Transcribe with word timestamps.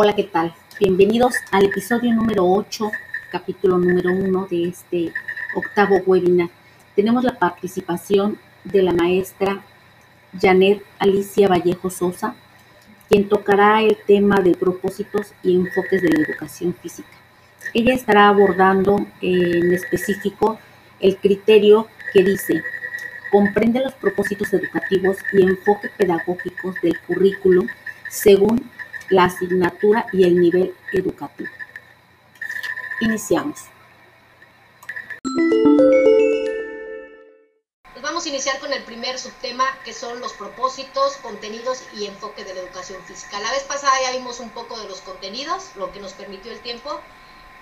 Hola, 0.00 0.14
¿qué 0.14 0.22
tal? 0.22 0.54
Bienvenidos 0.78 1.34
al 1.50 1.64
episodio 1.64 2.14
número 2.14 2.48
8, 2.48 2.88
capítulo 3.32 3.78
número 3.78 4.12
1 4.12 4.46
de 4.48 4.68
este 4.68 5.12
octavo 5.56 5.96
webinar. 6.06 6.50
Tenemos 6.94 7.24
la 7.24 7.36
participación 7.36 8.38
de 8.62 8.82
la 8.82 8.92
maestra 8.92 9.60
Janet 10.40 10.84
Alicia 11.00 11.48
Vallejo 11.48 11.90
Sosa, 11.90 12.36
quien 13.08 13.28
tocará 13.28 13.82
el 13.82 13.98
tema 14.06 14.36
de 14.36 14.54
propósitos 14.54 15.32
y 15.42 15.56
enfoques 15.56 16.00
de 16.00 16.10
la 16.10 16.22
educación 16.22 16.76
física. 16.80 17.08
Ella 17.74 17.92
estará 17.92 18.28
abordando 18.28 19.04
en 19.20 19.72
específico 19.72 20.60
el 21.00 21.16
criterio 21.16 21.88
que 22.12 22.22
dice, 22.22 22.62
comprende 23.32 23.80
los 23.80 23.94
propósitos 23.94 24.52
educativos 24.52 25.16
y 25.32 25.42
enfoques 25.42 25.90
pedagógicos 25.98 26.76
del 26.82 27.00
currículo 27.00 27.64
según 28.08 28.70
la 29.10 29.24
asignatura 29.24 30.06
y 30.12 30.24
el 30.24 30.38
nivel 30.38 30.74
educativo. 30.92 31.50
Iniciamos. 33.00 33.60
Pues 37.92 38.02
vamos 38.02 38.26
a 38.26 38.28
iniciar 38.28 38.58
con 38.60 38.72
el 38.72 38.82
primer 38.84 39.18
subtema 39.18 39.64
que 39.84 39.92
son 39.92 40.20
los 40.20 40.32
propósitos, 40.34 41.16
contenidos 41.18 41.82
y 41.96 42.06
enfoque 42.06 42.44
de 42.44 42.54
la 42.54 42.60
educación 42.60 43.02
física. 43.04 43.40
La 43.40 43.50
vez 43.50 43.64
pasada 43.64 43.92
ya 44.02 44.16
vimos 44.16 44.40
un 44.40 44.50
poco 44.50 44.78
de 44.78 44.88
los 44.88 45.00
contenidos, 45.00 45.74
lo 45.76 45.92
que 45.92 46.00
nos 46.00 46.12
permitió 46.12 46.52
el 46.52 46.60
tiempo, 46.60 47.00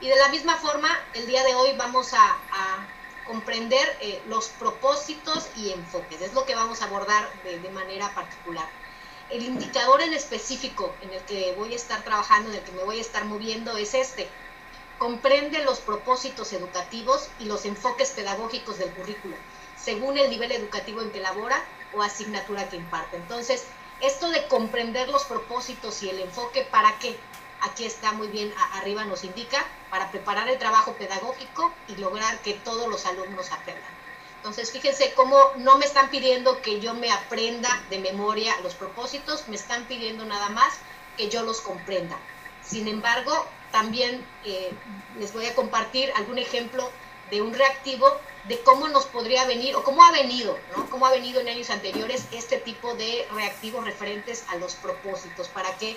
y 0.01 0.09
de 0.09 0.17
la 0.17 0.29
misma 0.29 0.57
forma 0.57 0.89
el 1.15 1.27
día 1.27 1.43
de 1.45 1.55
hoy 1.55 1.71
vamos 1.77 2.13
a, 2.15 2.37
comprender 3.27 3.85
eh, 4.01 4.23
los 4.29 4.51
propósitos 4.51 5.49
y 5.57 5.73
enfoques. 5.73 6.21
Es 6.23 6.33
lo 6.33 6.47
que 6.47 6.55
vamos 6.55 6.81
a 6.81 6.85
abordar 6.85 7.29
de 7.43 7.71
manera 7.71 8.09
particular 8.15 8.69
el 9.31 9.43
indicador 9.43 10.01
en 10.03 10.15
específico 10.15 10.95
en 11.03 11.13
el 11.13 11.21
que 11.23 11.55
voy 11.57 11.73
a 11.73 11.77
estar 11.77 12.03
trabajando, 12.03 12.51
en 12.51 12.57
el 12.57 12.63
que 12.63 12.73
me 12.73 12.85
voy 12.85 12.99
a 12.99 13.01
estar 13.01 13.25
moviendo, 13.25 13.77
es 13.77 13.95
este. 13.95 14.29
Comprende 14.99 15.65
los 15.65 15.81
propósitos 15.81 16.53
educativos 16.53 17.29
y 17.39 17.45
los 17.45 17.65
enfoques 17.65 18.11
pedagógicos 18.11 18.79
del 18.79 18.91
currículo, 18.91 19.37
según 19.77 20.17
el 20.17 20.31
nivel 20.31 20.53
educativo 20.53 21.03
en 21.03 21.11
que 21.11 21.21
labora 21.21 21.63
o 21.95 22.03
asignatura 22.03 22.69
que 22.69 22.77
imparte. 22.77 23.17
Entonces, 23.17 23.65
esto 24.01 24.31
de 24.31 24.47
comprender 24.47 25.09
los 25.09 25.25
propósitos 25.25 26.03
y 26.03 26.11
el 26.11 26.21
enfoque, 26.21 26.63
¿para 26.71 26.99
qué? 26.99 27.17
Aquí 27.63 27.85
está 27.85 28.13
muy 28.13 28.29
bien, 28.29 28.53
arriba 28.75 29.05
nos 29.05 29.25
indica, 29.25 29.67
para 29.91 30.11
preparar 30.11 30.49
el 30.49 30.59
trabajo 30.59 30.95
pedagógico 30.95 31.73
y 31.89 31.97
lograr 31.97 32.41
que 32.43 32.55
todos 32.55 32.89
los 32.89 33.07
alumnos 33.07 33.51
aprendan. 33.51 34.06
Entonces, 34.47 34.71
fíjense 34.71 35.13
cómo 35.15 35.37
no 35.57 35.77
me 35.77 35.87
están 35.87 36.09
pidiendo 36.09 36.63
que 36.63 36.79
yo 36.79 36.95
me 36.95 37.11
aprenda 37.11 37.69
de 37.91 37.99
memoria 37.99 38.55
los 38.63 38.77
propósitos, 38.77 39.49
me 39.49 39.57
están 39.57 39.87
pidiendo 39.87 40.25
nada 40.25 40.51
más 40.51 40.73
que 41.17 41.29
yo 41.29 41.43
los 41.43 41.61
comprenda. 41.61 42.17
Sin 42.65 42.87
embargo, 42.87 43.45
también 43.73 44.25
eh, 44.45 44.71
les 45.19 45.33
voy 45.33 45.47
a 45.47 45.55
compartir 45.57 46.13
algún 46.15 46.39
ejemplo 46.39 46.89
de 47.33 47.43
un 47.43 47.55
reactivo 47.55 48.07
de 48.45 48.61
cómo 48.61 48.87
nos 48.87 49.07
podría 49.07 49.45
venir 49.47 49.75
o 49.75 49.83
cómo 49.83 50.05
ha 50.05 50.13
venido, 50.13 50.57
¿no? 50.77 50.89
Cómo 50.91 51.07
ha 51.07 51.11
venido 51.11 51.41
en 51.41 51.49
años 51.49 51.71
anteriores 51.71 52.29
este 52.31 52.59
tipo 52.59 52.95
de 52.95 53.27
reactivos 53.33 53.85
referentes 53.85 54.45
a 54.51 54.55
los 54.59 54.77
propósitos 54.77 55.49
para 55.49 55.77
que 55.77 55.97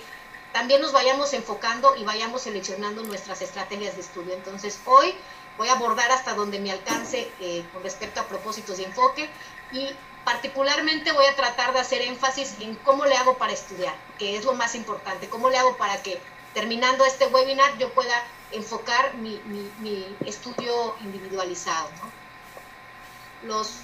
también 0.54 0.82
nos 0.82 0.92
vayamos 0.92 1.34
enfocando 1.34 1.96
y 1.98 2.04
vayamos 2.04 2.42
seleccionando 2.42 3.04
nuestras 3.04 3.44
estrategias 3.44 3.94
de 3.94 4.02
estudio. 4.02 4.34
Entonces, 4.34 4.80
hoy 4.86 5.14
voy 5.60 5.68
a 5.68 5.74
abordar 5.74 6.10
hasta 6.12 6.34
donde 6.34 6.58
me 6.58 6.72
alcance 6.72 7.30
eh, 7.42 7.66
con 7.74 7.84
respecto 7.84 8.22
a 8.22 8.24
propósitos 8.28 8.80
y 8.80 8.86
enfoque 8.86 9.30
y 9.74 9.90
particularmente 10.24 11.12
voy 11.12 11.26
a 11.26 11.36
tratar 11.36 11.74
de 11.74 11.80
hacer 11.80 12.02
énfasis 12.02 12.56
en 12.62 12.76
cómo 12.76 13.06
le 13.06 13.16
hago 13.18 13.38
para 13.38 13.52
estudiar, 13.52 13.94
que 14.18 14.38
es 14.38 14.46
lo 14.46 14.54
más 14.54 14.74
importante, 14.74 15.28
cómo 15.28 15.50
le 15.50 15.58
hago 15.58 15.76
para 15.76 16.02
que 16.02 16.20
terminando 16.54 17.06
este 17.06 17.28
webinar 17.28 17.78
yo 17.78 17.94
pueda 17.94 18.24
enfocar 18.54 19.14
mi, 19.16 19.38
estudio 20.26 20.96
individualizado. 21.02 21.90
Los, 23.44 23.80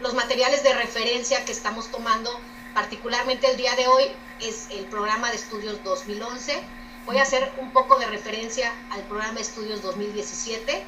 los 0.00 0.14
materiales 0.14 0.62
de 0.62 0.72
referencia 0.72 1.44
que 1.44 1.52
estamos 1.52 1.90
tomando, 1.90 2.30
particularmente 2.74 3.50
el 3.50 3.56
día 3.56 3.74
de 3.74 3.88
hoy, 3.88 4.04
es 4.40 4.68
el 4.70 4.84
programa 4.86 5.30
de 5.30 5.36
estudios 5.36 5.82
2011, 5.82 6.62
Voy 7.06 7.18
a 7.18 7.22
hacer 7.22 7.52
un 7.58 7.72
poco 7.72 7.98
de 7.98 8.06
referencia 8.06 8.72
al 8.90 9.02
programa 9.02 9.40
estudios 9.40 9.82
2017 9.82 10.84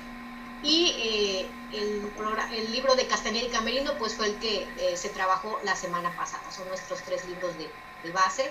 y 0.63 0.95
eh, 0.97 1.51
el, 1.73 2.73
libro 2.73 2.95
de 2.95 3.07
Castañeda 3.07 3.47
y 3.47 3.51
Camerino 3.51 3.99
pues 3.99 4.15
fue 4.15 4.27
el 4.27 4.39
que 4.39 4.67
eh, 4.79 4.97
se 4.97 5.09
trabajó 5.11 5.59
la 5.65 5.75
semana 5.75 6.15
pasada. 6.17 6.43
Son 6.53 6.69
nuestros 6.69 7.03
tres 7.03 7.25
libros 7.27 7.57
de, 7.59 7.71
base. 8.13 8.51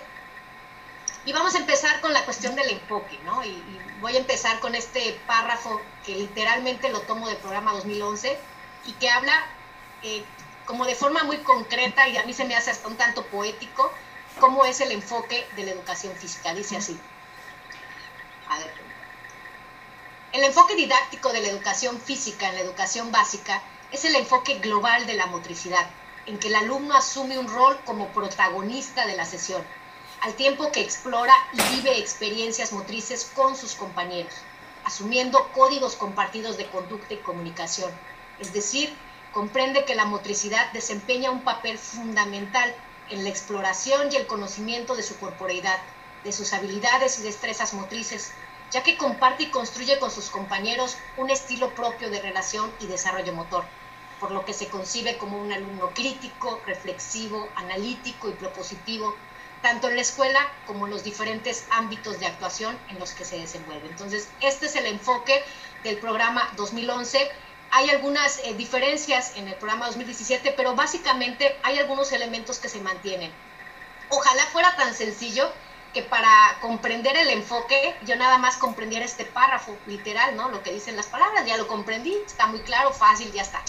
Y 1.25 1.31
vamos 1.31 1.55
a 1.55 1.59
empezar 1.59 2.01
con 2.01 2.11
la 2.11 2.25
cuestión 2.25 2.55
del 2.55 2.69
enfoque, 2.69 3.19
¿no? 3.23 3.43
Y, 3.45 3.63
voy 4.01 4.15
a 4.15 4.19
empezar 4.19 4.59
con 4.59 4.75
este 4.75 5.17
párrafo 5.25 5.79
que 6.05 6.15
literalmente 6.15 6.89
lo 6.89 6.99
tomo 7.01 7.29
del 7.29 7.37
programa 7.37 7.71
2011 7.71 8.37
y 8.87 8.91
que 8.93 9.09
habla 9.09 9.33
eh, 10.01 10.25
como 10.65 10.85
de 10.85 10.95
forma 10.95 11.23
muy 11.23 11.37
concreta 11.37 12.09
y 12.09 12.17
a 12.17 12.25
mí 12.25 12.33
se 12.33 12.43
me 12.43 12.55
hace 12.55 12.71
hasta 12.71 12.89
un 12.89 12.97
tanto 12.97 13.25
poético 13.27 13.89
cómo 14.39 14.65
es 14.65 14.81
el 14.81 14.91
enfoque 14.91 15.47
de 15.55 15.63
la 15.63 15.71
educación 15.71 16.13
física. 16.17 16.53
Dice 16.53 16.75
así. 16.75 16.99
El 20.31 20.43
enfoque 20.43 20.75
didáctico 20.75 21.31
de 21.31 21.41
la 21.41 21.49
educación 21.49 22.01
física 22.01 22.49
en 22.49 22.55
la 22.55 22.61
educación 22.61 23.11
básica 23.11 23.61
es 23.91 24.03
el 24.05 24.15
enfoque 24.15 24.59
global 24.59 25.05
de 25.05 25.13
la 25.13 25.27
motricidad, 25.27 25.87
en 26.25 26.39
que 26.39 26.47
el 26.47 26.55
alumno 26.55 26.95
asume 26.95 27.37
un 27.37 27.47
rol 27.47 27.79
como 27.85 28.07
protagonista 28.09 29.05
de 29.05 29.15
la 29.15 29.25
sesión, 29.25 29.63
al 30.21 30.33
tiempo 30.33 30.71
que 30.71 30.81
explora 30.81 31.33
y 31.53 31.75
vive 31.75 31.97
experiencias 31.99 32.71
motrices 32.71 33.29
con 33.35 33.55
sus 33.55 33.75
compañeros, 33.75 34.33
asumiendo 34.85 35.51
códigos 35.53 35.95
compartidos 35.95 36.57
de 36.57 36.69
conducta 36.69 37.13
y 37.13 37.17
comunicación. 37.17 37.91
Es 38.39 38.53
decir, 38.53 38.95
comprende 39.31 39.85
que 39.85 39.95
la 39.95 40.05
motricidad 40.05 40.71
desempeña 40.71 41.29
un 41.29 41.43
papel 41.43 41.77
fundamental 41.77 42.73
en 43.09 43.23
la 43.23 43.29
exploración 43.29 44.11
y 44.11 44.15
el 44.15 44.25
conocimiento 44.25 44.95
de 44.95 45.03
su 45.03 45.19
corporeidad, 45.19 45.79
de 46.23 46.31
sus 46.31 46.53
habilidades 46.53 47.19
y 47.19 47.23
destrezas 47.23 47.73
motrices, 47.73 48.31
ya 48.71 48.83
que 48.83 48.97
comparte 48.97 49.43
y 49.43 49.51
construye 49.51 49.99
con 49.99 50.09
sus 50.09 50.29
compañeros 50.29 50.97
un 51.17 51.29
estilo 51.29 51.75
propio 51.75 52.09
de 52.09 52.21
relación 52.21 52.73
y 52.79 52.87
desarrollo 52.87 53.33
motor, 53.33 53.65
por 54.19 54.31
lo 54.31 54.45
que 54.45 54.53
se 54.53 54.67
concibe 54.67 55.17
como 55.17 55.37
un 55.37 55.51
alumno 55.51 55.91
crítico, 55.91 56.59
reflexivo, 56.65 57.49
analítico 57.55 58.29
y 58.29 58.33
propositivo, 58.33 59.15
tanto 59.61 59.89
en 59.89 59.95
la 59.95 60.01
escuela 60.01 60.39
como 60.65 60.87
en 60.87 60.91
los 60.91 61.03
diferentes 61.03 61.65
ámbitos 61.69 62.19
de 62.19 62.25
actuación 62.25 62.77
en 62.89 62.99
los 62.99 63.11
que 63.11 63.25
se 63.25 63.37
desenvuelve. 63.37 63.87
Entonces, 63.87 64.27
este 64.41 64.65
es 64.65 64.75
el 64.75 64.87
enfoque 64.87 65.43
del 65.83 65.99
programa 65.99 66.51
2011. 66.57 67.31
Hay 67.71 67.89
algunas 67.89 68.39
eh, 68.39 68.53
diferencias 68.55 69.35
en 69.35 69.47
el 69.47 69.55
programa 69.55 69.87
2017, 69.87 70.53
pero 70.57 70.75
básicamente 70.75 71.57
hay 71.63 71.79
algunos 71.79 72.11
elementos 72.11 72.59
que 72.59 72.69
se 72.69 72.81
mantienen. 72.81 73.31
Ojalá 74.09 74.45
fuera 74.47 74.75
tan 74.75 74.93
sencillo 74.93 75.51
que 75.93 76.01
para 76.01 76.57
comprender 76.59 77.15
el 77.15 77.29
enfoque 77.29 77.95
yo 78.03 78.15
nada 78.15 78.39
más 78.39 78.57
comprendiera 78.57 79.05
este 79.05 79.25
párrafo 79.25 79.77
literal, 79.85 80.35
¿no? 80.35 80.49
Lo 80.49 80.63
que 80.63 80.73
dicen 80.73 80.95
las 80.95 81.05
palabras, 81.05 81.45
ya 81.45 81.55
lo 81.55 81.67
comprendí, 81.67 82.17
está 82.25 82.47
muy 82.47 82.61
claro, 82.61 82.91
fácil, 82.91 83.31
ya 83.31 83.43
está. 83.43 83.61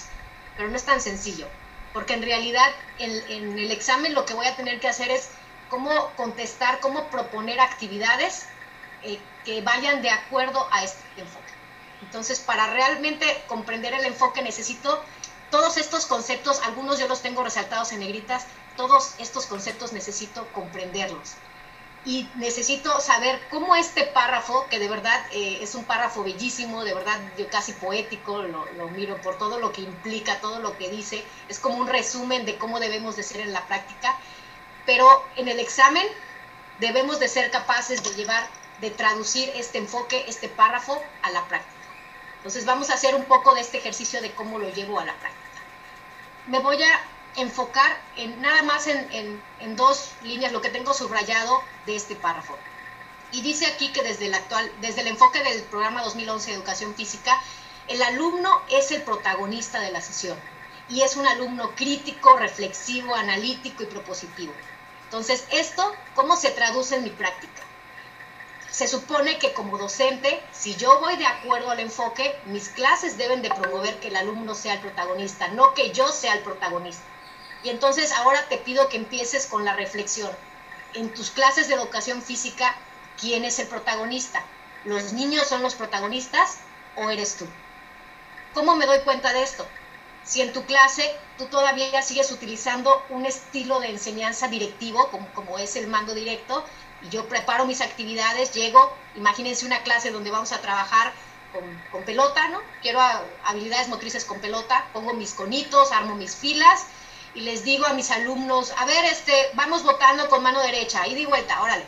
Pero 0.57 0.71
no 0.71 0.77
es 0.77 0.85
tan 0.85 1.01
sencillo, 1.03 1.47
porque 1.93 2.15
en 2.15 2.23
realidad 2.23 2.73
en, 2.99 3.59
el 3.59 3.71
examen 3.71 4.15
lo 4.15 4.25
que 4.25 4.33
voy 4.33 4.47
a 4.47 4.57
tener 4.57 4.81
que 4.81 4.89
hacer 4.89 5.11
es 5.11 5.29
cómo 5.69 6.11
contestar, 6.17 6.81
cómo 6.81 7.09
proponer 7.09 7.61
actividades 7.61 8.47
eh, 9.03 9.21
que 9.45 9.61
vayan 9.61 10.01
de 10.01 10.11
acuerdo 10.11 10.67
a 10.73 10.83
este 10.83 11.03
enfoque. 11.19 11.45
Entonces, 12.01 12.41
para 12.41 12.69
realmente 12.69 13.27
comprender 13.49 13.93
el 13.93 14.05
enfoque 14.07 14.43
necesito 14.43 15.05
todos 15.51 15.77
estos 15.77 16.07
conceptos, 16.07 16.63
algunos 16.63 16.99
yo 16.99 17.07
los 17.07 17.21
tengo 17.21 17.45
resaltados 17.45 17.93
en 17.93 18.01
negritas, 18.01 18.47
todos 18.77 19.15
estos 19.19 19.47
conceptos 19.47 19.93
necesito 19.93 20.49
comprenderlos 20.53 21.35
y 22.05 22.29
necesito 22.35 23.01
saber 23.01 23.41
cómo 23.51 23.75
este 23.77 24.05
párrafo, 24.05 24.67
que 24.69 24.79
de 24.79 24.89
verdad 24.89 25.19
eh, 25.33 25.59
es 25.63 25.75
un 25.75 25.85
párrafo 25.85 26.23
bellísimo, 26.23 26.85
de 26.85 26.95
verdad 26.95 27.19
yo 27.39 27.49
casi 27.49 27.73
poético, 27.73 28.43
lo, 28.43 28.67
lo, 28.73 28.89
miro 28.89 29.21
por 29.23 29.39
todo 29.39 29.59
lo 29.59 29.73
que 29.73 29.81
implica, 29.81 30.39
todo 30.41 30.59
lo 30.59 30.77
que 30.77 30.91
dice, 30.91 31.25
es 31.49 31.59
como 31.59 31.77
un 31.79 31.89
resumen 31.89 32.45
de 32.45 32.59
cómo 32.59 32.79
debemos 32.79 33.17
de 33.17 33.23
ser 33.23 33.41
en 33.41 33.55
la 33.55 33.67
práctica, 33.67 34.15
pero 34.85 35.25
en 35.37 35.49
el 35.49 35.59
examen 35.61 36.07
debemos 36.79 37.21
de 37.21 37.29
ser 37.29 37.51
capaces 37.51 38.03
de 38.03 38.11
llevar, 38.11 38.47
de 38.81 38.91
traducir 38.91 39.51
este 39.55 39.79
enfoque, 39.79 40.27
este 40.29 40.49
párrafo 40.49 41.03
a 41.23 41.31
la 41.31 41.43
práctica. 41.49 41.73
Entonces 42.37 42.67
vamos 42.67 42.91
a 42.91 42.95
hacer 42.95 43.15
un 43.15 43.25
poco 43.25 43.55
de 43.55 43.63
este 43.63 43.79
ejercicio 43.79 44.21
de 44.21 44.33
cómo 44.33 44.59
lo 44.59 44.69
llevo 44.69 45.01
a 45.01 45.07
la 45.07 45.15
práctica. 45.15 45.41
Me 46.49 46.59
voy 46.59 46.83
a 46.83 47.01
enfocar 47.37 48.01
en 48.17 48.41
nada 48.41 48.63
más 48.63 48.87
en, 48.87 49.77
dos 49.77 50.13
líneas 50.23 50.53
lo 50.53 50.61
que 50.61 50.71
tengo 50.71 50.95
subrayado 50.95 51.63
de 51.87 51.97
este 51.97 52.17
párrafo. 52.17 52.57
Y 53.33 53.43
dice 53.43 53.67
aquí 53.67 53.89
que 53.93 54.03
desde 54.03 54.27
el 54.27 54.35
actual, 54.35 54.71
desde 54.81 55.01
el 55.01 55.09
enfoque 55.09 55.43
del 55.43 55.63
programa 55.65 56.03
2011 56.03 56.51
de 56.51 56.57
educación 56.57 56.95
física, 56.95 57.41
el 57.89 58.03
alumno 58.03 58.63
es 58.71 58.93
el 58.93 59.03
protagonista 59.03 59.81
de 59.81 59.91
la 59.91 60.01
sesión 60.01 60.39
y 60.89 61.03
es 61.03 61.17
un 61.17 61.27
alumno 61.27 61.75
crítico, 61.75 62.37
reflexivo, 62.37 63.15
analítico 63.15 63.83
y 63.83 63.87
propositivo. 63.87 64.53
Entonces, 65.05 65.45
esto, 65.51 65.95
¿cómo 66.15 66.37
se 66.37 66.51
traduce 66.51 66.97
en 66.97 67.05
mi 67.05 67.11
práctica? 67.11 67.63
se 68.75 68.89
supone 68.89 69.39
que 69.39 69.53
como 69.53 69.79
docente, 69.79 70.43
si 70.51 70.75
yo 70.75 70.99
voy 70.99 71.15
de 71.15 71.27
acuerdo 71.27 71.71
al 71.71 71.79
enfoque, 71.79 72.37
mis 72.47 72.69
clases 72.71 73.17
deben 73.17 73.41
de 73.41 73.49
promover 73.49 74.01
que 74.01 74.09
el 74.09 74.17
alumno 74.17 74.57
sea 74.57 74.75
el 74.75 74.81
protagonista, 74.81 75.47
no 75.47 75.75
que 75.75 75.93
yo 75.93 76.09
sea 76.09 76.35
el 76.35 76.41
protagonista. 76.41 77.05
Y 77.65 77.71
entonces 77.71 78.13
ahora 78.13 78.47
te 78.49 78.59
pido 78.59 78.89
que 78.91 78.99
empieces 78.99 79.47
con 79.47 79.65
la 79.65 79.75
reflexión. 79.75 80.31
En 80.93 81.13
tus 81.15 81.31
clases 81.31 81.67
de 81.67 81.75
educación 81.75 82.23
física, 82.23 82.77
¿quién 83.19 83.45
es 83.45 83.59
el 83.59 83.67
protagonista? 83.67 84.45
¿Los 84.85 85.15
niños 85.15 85.49
son 85.49 85.63
los 85.63 85.75
protagonistas 85.75 86.59
o 86.95 87.09
eres 87.09 87.37
tú? 87.37 87.49
¿Cómo 88.53 88.77
me 88.77 88.85
doy 88.85 89.01
cuenta 89.01 89.33
de 89.33 89.43
esto? 89.43 89.67
Si 90.25 90.43
en 90.43 90.53
tu 90.53 90.65
clase 90.67 91.11
tú 91.39 91.47
todavía 91.47 92.03
sigues 92.03 92.31
utilizando 92.31 93.03
un 93.09 93.25
estilo 93.25 93.81
de 93.81 93.89
enseñanza 93.89 94.47
directivo, 94.49 95.09
como, 95.11 95.27
como 95.33 95.59
es 95.59 95.75
el 95.77 95.87
mando 95.87 96.15
directo, 96.15 96.65
y 97.03 97.09
yo 97.09 97.29
preparo 97.29 97.65
mis 97.65 97.81
actividades, 97.81 98.53
llego, 98.53 98.95
imagínense 99.15 99.65
una 99.65 99.83
clase 99.83 100.11
donde 100.11 100.31
vamos 100.31 100.53
a 100.53 100.61
trabajar 100.61 101.13
con, 101.91 102.05
pelota, 102.05 102.49
¿no? 102.49 102.61
Quiero 102.83 103.01
habilidades 103.45 103.89
motrices 103.89 104.25
con 104.25 104.41
pelota, 104.41 104.87
pongo 104.93 105.15
mis 105.15 105.33
conitos, 105.33 105.93
armo 105.93 106.15
mis 106.15 106.35
filas 106.37 106.87
y 107.35 107.41
les 107.41 107.65
digo 107.65 107.87
a 107.87 107.95
mis 107.95 108.11
alumnos, 108.11 108.73
a 108.79 108.85
ver, 108.85 109.05
este, 109.07 109.51
vamos 109.55 109.83
votando 109.83 110.29
con 110.29 110.43
mano 110.43 110.61
derecha, 110.61 111.07
y 111.07 111.27
vuelta, 111.27 111.61
órale, 111.63 111.87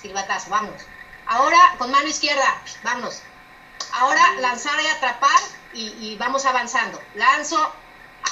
silbatazo, 0.00 0.50
vamos. 0.50 0.82
Ahora 1.26 1.58
con 1.78 1.90
mano 1.90 2.08
izquierda, 2.08 2.62
vamos. 2.82 3.22
Ahora 3.92 4.22
lanzar 4.40 4.80
y 4.82 4.86
atrapar 4.86 5.40
y, 5.72 5.86
y 6.00 6.16
vamos 6.16 6.44
avanzando. 6.46 7.00
Lanzo, 7.14 7.72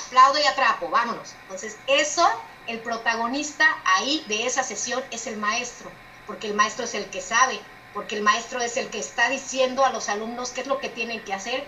aplaudo 0.06 0.38
y 0.38 0.46
atrapo, 0.46 0.88
vámonos. 0.88 1.34
Entonces, 1.42 1.76
eso, 1.86 2.28
el 2.66 2.80
protagonista 2.80 3.64
ahí 3.84 4.24
de 4.28 4.46
esa 4.46 4.62
sesión 4.62 5.02
es 5.10 5.26
el 5.26 5.36
maestro 5.36 5.90
porque 6.26 6.48
el 6.48 6.54
maestro 6.54 6.84
es 6.84 6.94
el 6.94 7.08
que 7.08 7.20
sabe, 7.20 7.60
porque 7.94 8.16
el 8.16 8.22
maestro 8.22 8.60
es 8.60 8.76
el 8.76 8.90
que 8.90 8.98
está 8.98 9.28
diciendo 9.30 9.84
a 9.84 9.90
los 9.90 10.08
alumnos 10.08 10.50
qué 10.50 10.62
es 10.62 10.66
lo 10.66 10.80
que 10.80 10.88
tienen 10.88 11.24
que 11.24 11.32
hacer 11.32 11.64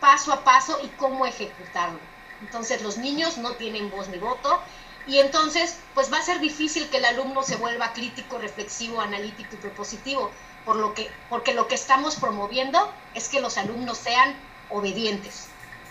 paso 0.00 0.32
a 0.32 0.44
paso 0.44 0.78
y 0.82 0.88
cómo 0.88 1.26
ejecutarlo. 1.26 1.98
Entonces 2.42 2.82
los 2.82 2.98
niños 2.98 3.38
no 3.38 3.52
tienen 3.52 3.90
voz 3.90 4.08
ni 4.08 4.18
voto 4.18 4.60
y 5.06 5.18
entonces 5.18 5.78
pues 5.94 6.12
va 6.12 6.18
a 6.18 6.22
ser 6.22 6.40
difícil 6.40 6.88
que 6.90 6.98
el 6.98 7.04
alumno 7.04 7.42
se 7.42 7.56
vuelva 7.56 7.92
crítico, 7.92 8.38
reflexivo, 8.38 9.00
analítico 9.00 9.54
y 9.54 9.58
propositivo, 9.58 10.30
por 10.64 10.76
lo 10.76 10.94
que, 10.94 11.10
porque 11.28 11.54
lo 11.54 11.68
que 11.68 11.76
estamos 11.76 12.16
promoviendo 12.16 12.92
es 13.14 13.28
que 13.28 13.40
los 13.40 13.56
alumnos 13.56 13.98
sean 13.98 14.34
obedientes, 14.70 15.48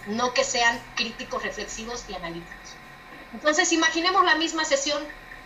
no 0.08 0.34
que 0.34 0.44
sean 0.44 0.80
críticos, 0.96 1.44
reflexivos 1.44 2.04
y 2.10 2.16
analíticos. 2.16 2.76
Entonces 3.34 3.72
imaginemos 3.72 4.24
la 4.26 4.36
misma 4.36 4.66
sesión 4.66 5.02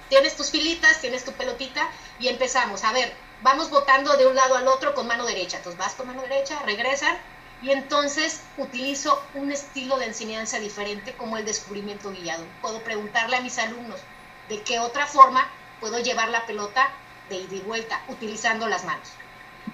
tienes 0.09 0.35
tus 0.35 0.49
filitas, 0.49 0.99
tienes 0.99 1.23
tu 1.23 1.31
pelotita 1.33 1.87
y 2.19 2.27
empezamos. 2.27 2.83
A 2.83 2.91
ver, 2.91 3.13
vamos 3.41 3.69
votando 3.69 4.17
de 4.17 4.27
un 4.27 4.35
lado 4.35 4.55
al 4.55 4.67
otro 4.67 4.93
con 4.93 5.07
mano 5.07 5.25
derecha. 5.25 5.57
Entonces 5.57 5.79
vas 5.79 5.93
con 5.93 6.07
mano 6.07 6.23
derecha, 6.23 6.59
regresan 6.65 7.15
y 7.61 7.71
entonces 7.71 8.41
utilizo 8.57 9.21
un 9.33 9.51
estilo 9.51 9.97
de 9.97 10.05
enseñanza 10.05 10.59
diferente 10.59 11.13
como 11.13 11.37
el 11.37 11.45
descubrimiento 11.45 12.11
guiado. 12.11 12.45
Puedo 12.61 12.81
preguntarle 12.83 13.35
a 13.35 13.41
mis 13.41 13.57
alumnos 13.59 13.99
de 14.47 14.61
qué 14.63 14.79
otra 14.79 15.05
forma 15.07 15.47
puedo 15.79 15.99
llevar 15.99 16.29
la 16.29 16.45
pelota 16.45 16.89
de 17.29 17.35
ida 17.35 17.55
y 17.55 17.61
vuelta 17.61 18.01
utilizando 18.07 18.67
las 18.67 18.85
manos. 18.85 19.09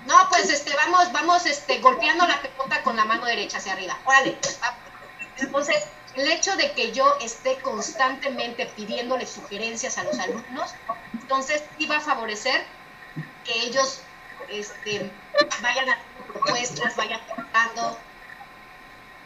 No, 0.06 0.16
pues 0.30 0.50
este, 0.50 0.76
vamos, 0.76 1.12
vamos 1.12 1.46
este, 1.46 1.80
golpeando 1.80 2.28
la 2.28 2.42
pelota 2.42 2.82
con 2.84 2.96
la 2.96 3.06
mano 3.06 3.26
derecha 3.26 3.58
hacia 3.58 3.74
arriba. 3.74 3.98
Órale. 4.06 4.38
Entonces, 5.38 5.86
el 6.16 6.32
hecho 6.32 6.56
de 6.56 6.72
que 6.74 6.92
yo 6.92 7.18
esté 7.22 7.58
constantemente 7.60 8.66
pidiéndole 8.68 9.26
sugerencias 9.26 9.98
a 9.98 10.04
los 10.04 10.18
alumnos, 10.20 10.74
entonces 11.14 11.64
iba 11.78 11.98
a 11.98 12.02
favorecer 12.02 12.64
que 13.44 13.62
ellos 13.62 14.02
este, 14.50 15.12
vayan 15.62 15.90
a 15.90 15.98
propuestas, 16.28 16.96
vayan 16.96 17.20
aportando 17.22 17.98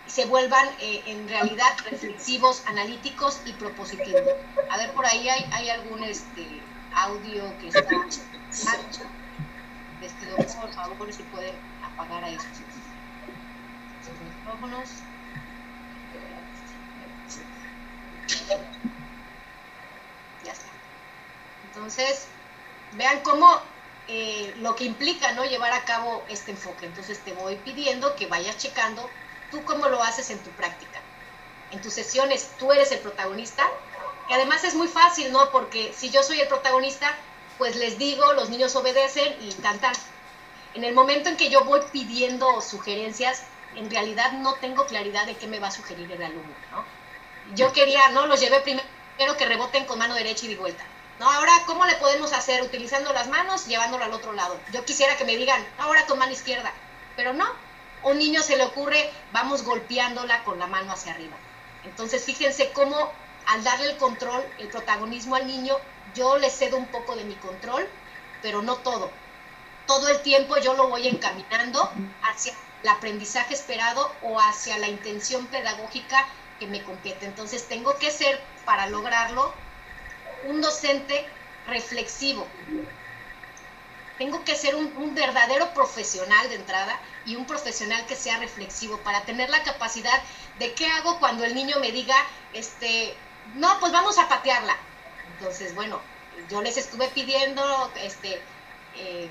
y 0.08 0.12
se 0.12 0.26
vuelvan 0.26 0.68
eh, 0.80 1.04
en 1.06 1.28
realidad 1.28 1.78
reflexivos, 1.90 2.64
analíticos 2.68 3.42
y 3.46 3.54
propositivos. 3.54 4.24
A 4.70 4.78
ver, 4.78 4.92
por 4.94 5.06
ahí 5.06 5.30
hay, 5.30 5.70
algún 5.70 6.04
este, 6.04 6.62
audio 6.94 7.58
que 7.60 7.68
está 7.68 7.82
Les 10.02 10.12
pido 10.14 10.36
por 10.38 10.74
favor 10.74 11.14
si 11.14 11.24
pueden 11.24 11.56
apagar 11.84 12.24
a 12.24 12.30
estos 12.30 12.50
micrófonos. 14.38 14.90
Ya 20.44 20.52
está. 20.52 20.66
Entonces, 21.66 22.28
vean 22.94 23.20
cómo 23.22 23.62
eh, 24.10 24.54
lo 24.58 24.76
que 24.76 24.84
implica 24.86 25.32
no 25.34 25.46
llevar 25.46 25.72
a 25.72 25.86
cabo 25.86 26.24
este 26.30 26.52
enfoque. 26.52 26.86
Entonces 26.86 27.20
te 27.20 27.34
voy 27.34 27.56
pidiendo 27.58 28.16
que 28.16 28.26
vayas 28.26 28.58
checando 28.58 29.10
tú 29.52 29.64
cómo 29.64 29.88
lo 29.88 30.02
haces 30.04 30.30
en 30.32 30.40
tu 30.40 30.50
práctica. 30.52 31.00
En 31.72 31.82
tus 31.82 31.94
sesiones 31.94 32.52
tú 32.58 32.72
eres 32.72 32.92
el 32.92 33.00
protagonista, 33.00 33.68
que 34.28 34.34
además 34.34 34.64
es 34.64 34.76
muy 34.76 34.88
fácil, 34.88 35.32
¿no? 35.32 35.52
Porque 35.52 35.94
si 35.96 36.10
yo 36.10 36.24
soy 36.24 36.40
el 36.40 36.48
protagonista, 36.48 37.16
pues 37.58 37.76
les 37.76 37.98
digo, 37.98 38.34
los 38.34 38.50
niños 38.50 38.76
obedecen 38.76 39.36
y 39.42 39.54
tantan. 39.54 39.94
En 40.74 40.84
el 40.84 40.94
momento 40.94 41.30
en 41.30 41.38
que 41.38 41.50
yo 41.50 41.64
voy 41.64 41.82
pidiendo 41.92 42.62
sugerencias, 42.62 43.44
en 43.76 43.90
realidad 43.90 44.32
no 44.34 44.56
tengo 44.56 44.86
claridad 44.86 45.26
de 45.26 45.38
qué 45.38 45.48
me 45.48 45.60
va 45.60 45.68
a 45.68 45.72
sugerir 45.72 46.12
el 46.12 46.24
alumno, 46.24 46.56
¿no? 46.72 47.00
yo 47.56 47.74
quería, 47.74 48.10
¿no? 48.10 48.28
Los 48.28 48.40
llevé 48.40 48.60
primero 48.62 49.38
que 49.38 49.46
reboten 49.46 49.86
con 49.86 50.00
mano 50.00 50.16
derecha 50.16 50.46
y 50.46 50.50
de 50.50 50.56
vuelta. 50.56 50.84
¿No? 51.20 51.30
Ahora, 51.30 51.52
¿cómo 51.66 51.86
le 51.86 51.96
podemos 51.98 52.32
hacer? 52.32 52.64
Utilizando 52.64 53.12
las 53.12 53.28
manos, 53.28 53.68
llevándolo 53.68 54.06
al 54.06 54.14
otro 54.14 54.32
lado. 54.34 54.58
Yo 54.72 54.86
quisiera 54.86 55.18
que 55.18 55.26
me 55.26 55.36
digan, 55.36 55.66
ahora 55.78 56.06
con 56.06 56.18
mano 56.18 56.32
izquierda, 56.32 56.72
pero 57.16 57.34
no. 57.34 57.46
Un 58.04 58.18
niño 58.18 58.42
se 58.42 58.56
le 58.56 58.64
ocurre, 58.64 59.12
vamos 59.34 59.64
golpeándola 59.64 60.44
con 60.46 60.58
la 60.58 60.68
mano 60.68 60.94
hacia 60.94 61.12
arriba. 61.12 61.36
Entonces, 61.84 62.24
fíjense 62.24 62.72
cómo 62.72 63.12
al 63.48 63.64
darle 63.64 63.92
el 63.92 63.98
control, 63.98 64.42
el 64.60 64.70
protagonismo 64.70 65.36
al 65.36 65.48
niño, 65.48 65.76
yo 66.16 66.38
le 66.38 66.50
cedo 66.50 66.78
un 66.78 66.88
poco 66.88 67.16
de 67.16 67.26
mi 67.26 67.36
control, 67.36 67.88
pero 68.42 68.62
no 68.62 68.78
todo. 68.78 69.12
Todo 69.88 70.08
el 70.08 70.22
tiempo 70.22 70.58
yo 70.58 70.76
lo 70.76 70.88
voy 70.88 71.08
encaminando 71.08 71.92
hacia 72.22 72.54
el 72.84 72.90
aprendizaje 72.90 73.54
esperado 73.54 74.10
o 74.22 74.40
hacia 74.40 74.78
la 74.78 74.88
intención 74.88 75.48
pedagógica 75.48 76.26
que 76.60 76.68
me 76.68 76.84
compete. 76.84 77.26
Entonces 77.26 77.68
tengo 77.68 77.98
que 77.98 78.12
ser, 78.12 78.40
para 78.66 78.88
lograrlo, 78.88 79.54
un 80.46 80.62
docente 80.62 81.26
reflexivo. 81.68 82.48
Tengo 84.18 84.44
que 84.44 84.56
ser 84.56 84.76
un, 84.76 85.16
verdadero 85.16 85.74
profesional 85.74 86.50
de 86.50 86.56
entrada 86.56 87.00
y 87.26 87.36
un 87.36 87.46
profesional 87.46 88.06
que 88.06 88.16
sea 88.16 88.38
reflexivo 88.38 88.98
para 88.98 89.24
tener 89.24 89.50
la 89.50 89.64
capacidad 89.64 90.22
de 90.58 90.74
qué 90.74 90.88
hago 90.88 91.20
cuando 91.20 91.46
el 91.46 91.56
niño 91.56 91.78
me 91.80 91.92
diga, 91.92 92.16
este, 92.54 93.16
no, 93.56 93.80
pues 93.80 93.94
vamos 93.94 94.18
a 94.18 94.28
patearla. 94.28 94.76
Entonces, 95.38 95.74
bueno, 95.74 96.02
yo 96.50 96.62
les 96.62 96.76
estuve 96.76 97.08
pidiendo, 97.10 97.92
este, 97.96 98.42
eh, 98.96 99.30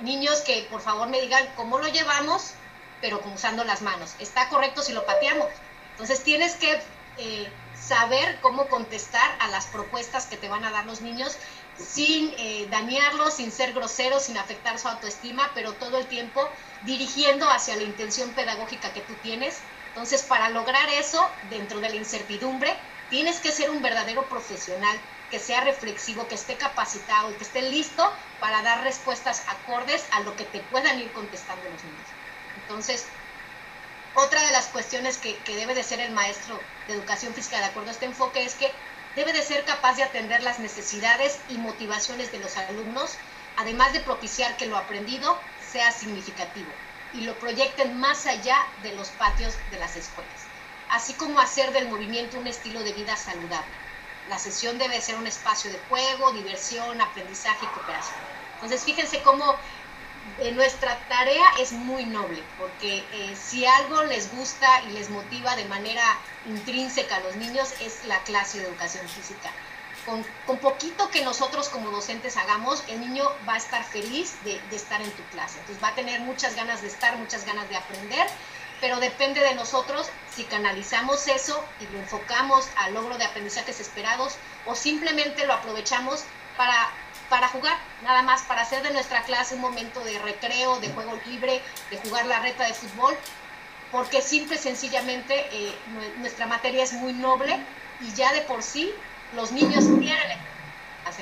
niños 0.00 0.42
que 0.42 0.66
por 0.70 0.82
favor 0.82 1.08
me 1.08 1.20
digan 1.20 1.46
cómo 1.56 1.78
lo 1.78 1.88
llevamos, 1.88 2.52
pero 3.00 3.20
usando 3.34 3.64
las 3.64 3.80
manos. 3.80 4.14
¿Está 4.18 4.48
correcto 4.50 4.82
si 4.82 4.92
lo 4.92 5.06
pateamos? 5.06 5.48
Entonces 5.92 6.22
tienes 6.22 6.56
que 6.56 6.80
eh, 7.18 7.50
saber 7.86 8.40
cómo 8.40 8.68
contestar 8.68 9.36
a 9.40 9.48
las 9.48 9.66
propuestas 9.66 10.26
que 10.26 10.36
te 10.36 10.48
van 10.48 10.64
a 10.64 10.70
dar 10.70 10.86
los 10.86 11.00
niños 11.00 11.38
sin 11.74 12.32
eh, 12.38 12.68
dañarlos, 12.70 13.34
sin 13.34 13.50
ser 13.50 13.72
groseros, 13.72 14.24
sin 14.24 14.38
afectar 14.38 14.78
su 14.78 14.88
autoestima, 14.88 15.50
pero 15.54 15.74
todo 15.74 15.98
el 15.98 16.06
tiempo 16.06 16.52
dirigiendo 16.80 17.48
hacia 17.48 17.76
la 17.76 17.82
intención 17.82 18.34
pedagógica 18.34 18.92
que 18.92 19.00
tú 19.00 19.16
tienes. 19.16 19.64
Entonces, 19.88 20.22
para 20.22 20.48
lograr 20.50 20.88
eso, 20.90 21.36
dentro 21.42 21.80
de 21.80 21.88
la 21.88 21.96
incertidumbre, 21.96 22.78
tienes 23.08 23.40
que 23.40 23.52
ser 23.52 23.70
un 23.70 23.82
verdadero 23.82 24.28
profesional, 24.28 24.96
que 25.28 25.38
sea 25.38 25.62
reflexivo, 25.62 26.28
que 26.28 26.34
esté 26.36 26.56
capacitado 26.58 27.32
y 27.32 27.36
que 27.36 27.44
esté 27.44 27.62
listo 27.62 28.04
para 28.38 28.62
dar 28.62 28.84
respuestas 28.84 29.44
acordes 29.48 30.06
a 30.12 30.20
lo 30.20 30.36
que 30.36 30.44
te 30.44 30.60
puedan 30.60 31.00
ir 31.00 31.12
contestando 31.12 31.68
los 31.70 31.84
niños. 31.84 32.14
Entonces, 32.54 33.21
otra 34.14 34.44
de 34.44 34.52
las 34.52 34.66
cuestiones 34.66 35.18
que, 35.18 35.42
debe 35.46 35.74
de 35.74 35.82
ser 35.82 36.00
el 36.00 36.12
maestro 36.12 36.60
de 36.86 36.94
educación 36.94 37.34
física 37.34 37.58
de 37.58 37.66
acuerdo 37.66 37.90
a 37.90 37.92
este 37.92 38.06
enfoque 38.06 38.44
es 38.44 38.54
que 38.54 38.72
debe 39.14 39.32
de 39.32 39.42
ser 39.42 39.64
capaz 39.64 39.96
de 39.96 40.02
atender 40.02 40.42
las 40.42 40.58
necesidades 40.58 41.40
y 41.48 41.58
motivaciones 41.58 42.32
de 42.32 42.38
los 42.38 42.56
alumnos, 42.56 43.18
además 43.56 43.92
de 43.92 44.00
propiciar 44.00 44.56
que 44.56 44.66
lo 44.66 44.76
aprendido 44.76 45.40
sea 45.60 45.92
significativo 45.92 46.72
y 47.12 47.22
lo 47.22 47.38
proyecten 47.38 47.98
más 47.98 48.26
allá 48.26 48.56
de 48.82 48.92
los 48.94 49.10
patios 49.10 49.54
de 49.70 49.78
las 49.78 49.96
escuelas, 49.96 50.46
así 50.88 51.14
como 51.14 51.40
hacer 51.40 51.72
del 51.72 51.88
movimiento 51.88 52.38
un 52.38 52.46
estilo 52.46 52.82
de 52.82 52.92
vida 52.92 53.16
saludable. 53.16 53.76
La 54.28 54.38
sesión 54.38 54.78
debe 54.78 55.00
ser 55.00 55.16
un 55.16 55.26
espacio 55.26 55.70
de 55.70 55.78
juego, 55.88 56.32
diversión, 56.32 57.00
aprendizaje 57.00 57.66
y 57.66 57.68
cooperación. 57.68 58.18
Entonces, 58.54 58.84
fíjense 58.84 59.20
cómo 59.22 59.58
eh, 60.40 60.52
nuestra 60.52 60.96
tarea 61.08 61.44
es 61.58 61.72
muy 61.72 62.04
noble, 62.04 62.42
porque 62.58 63.04
eh, 63.12 63.36
si 63.36 63.66
algo 63.66 64.04
les 64.04 64.34
gusta 64.34 64.82
y 64.88 64.92
les 64.92 65.10
motiva 65.10 65.56
de 65.56 65.64
manera 65.66 66.04
intrínseca 66.46 67.16
a 67.16 67.20
los 67.20 67.36
niños 67.36 67.72
es 67.80 68.04
la 68.06 68.18
clase 68.22 68.60
de 68.60 68.66
educación 68.66 69.08
física. 69.08 69.50
con, 70.06 70.58
poquito 70.58 71.08
que 71.10 71.22
nosotros 71.24 71.68
como 71.68 71.90
docentes 71.90 72.36
hagamos, 72.36 72.82
el 72.88 73.00
niño 73.00 73.24
va 73.48 73.54
a 73.54 73.58
estar 73.58 73.84
feliz 73.84 74.34
de, 74.44 74.60
de 74.70 74.76
estar 74.76 75.00
en 75.00 75.10
tu 75.12 75.22
clase. 75.24 75.58
Entonces 75.60 75.82
va 75.82 75.88
a 75.88 75.94
tener 75.94 76.20
muchas 76.20 76.56
ganas 76.56 76.82
de 76.82 76.88
estar, 76.88 77.16
muchas 77.18 77.44
ganas 77.44 77.68
de 77.68 77.76
aprender, 77.76 78.26
pero 78.80 78.98
depende 78.98 79.40
de 79.40 79.54
nosotros 79.54 80.10
si 80.34 80.42
canalizamos 80.42 81.28
eso 81.28 81.64
y 81.80 81.86
lo 81.92 82.00
enfocamos 82.00 82.68
al 82.76 82.94
logro 82.94 83.16
de 83.16 83.24
aprendizajes 83.24 83.78
esperados 83.78 84.36
o 84.66 84.74
simplemente 84.74 85.46
lo 85.46 85.52
aprovechamos 85.52 86.24
para, 86.56 86.90
para 87.32 87.48
jugar, 87.48 87.78
nada 88.02 88.20
más, 88.20 88.42
para 88.42 88.60
hacer 88.60 88.82
de 88.82 88.92
nuestra 88.92 89.22
clase 89.22 89.54
un 89.54 89.62
momento 89.62 90.04
de 90.04 90.18
recreo, 90.18 90.78
de 90.80 90.90
juego 90.90 91.18
libre, 91.24 91.62
de 91.90 91.96
jugar 91.96 92.26
la 92.26 92.40
reta 92.40 92.66
de 92.66 92.74
fútbol, 92.74 93.16
porque 93.90 94.20
simple 94.20 94.56
y 94.56 94.58
sencillamente 94.58 95.48
eh, 95.50 95.74
nuestra 96.18 96.46
materia 96.46 96.84
es 96.84 96.92
muy 96.92 97.14
noble 97.14 97.58
y 98.02 98.12
ya 98.12 98.34
de 98.34 98.42
por 98.42 98.62
sí 98.62 98.92
los 99.34 99.50
niños 99.50 99.82
quieren 99.98 100.38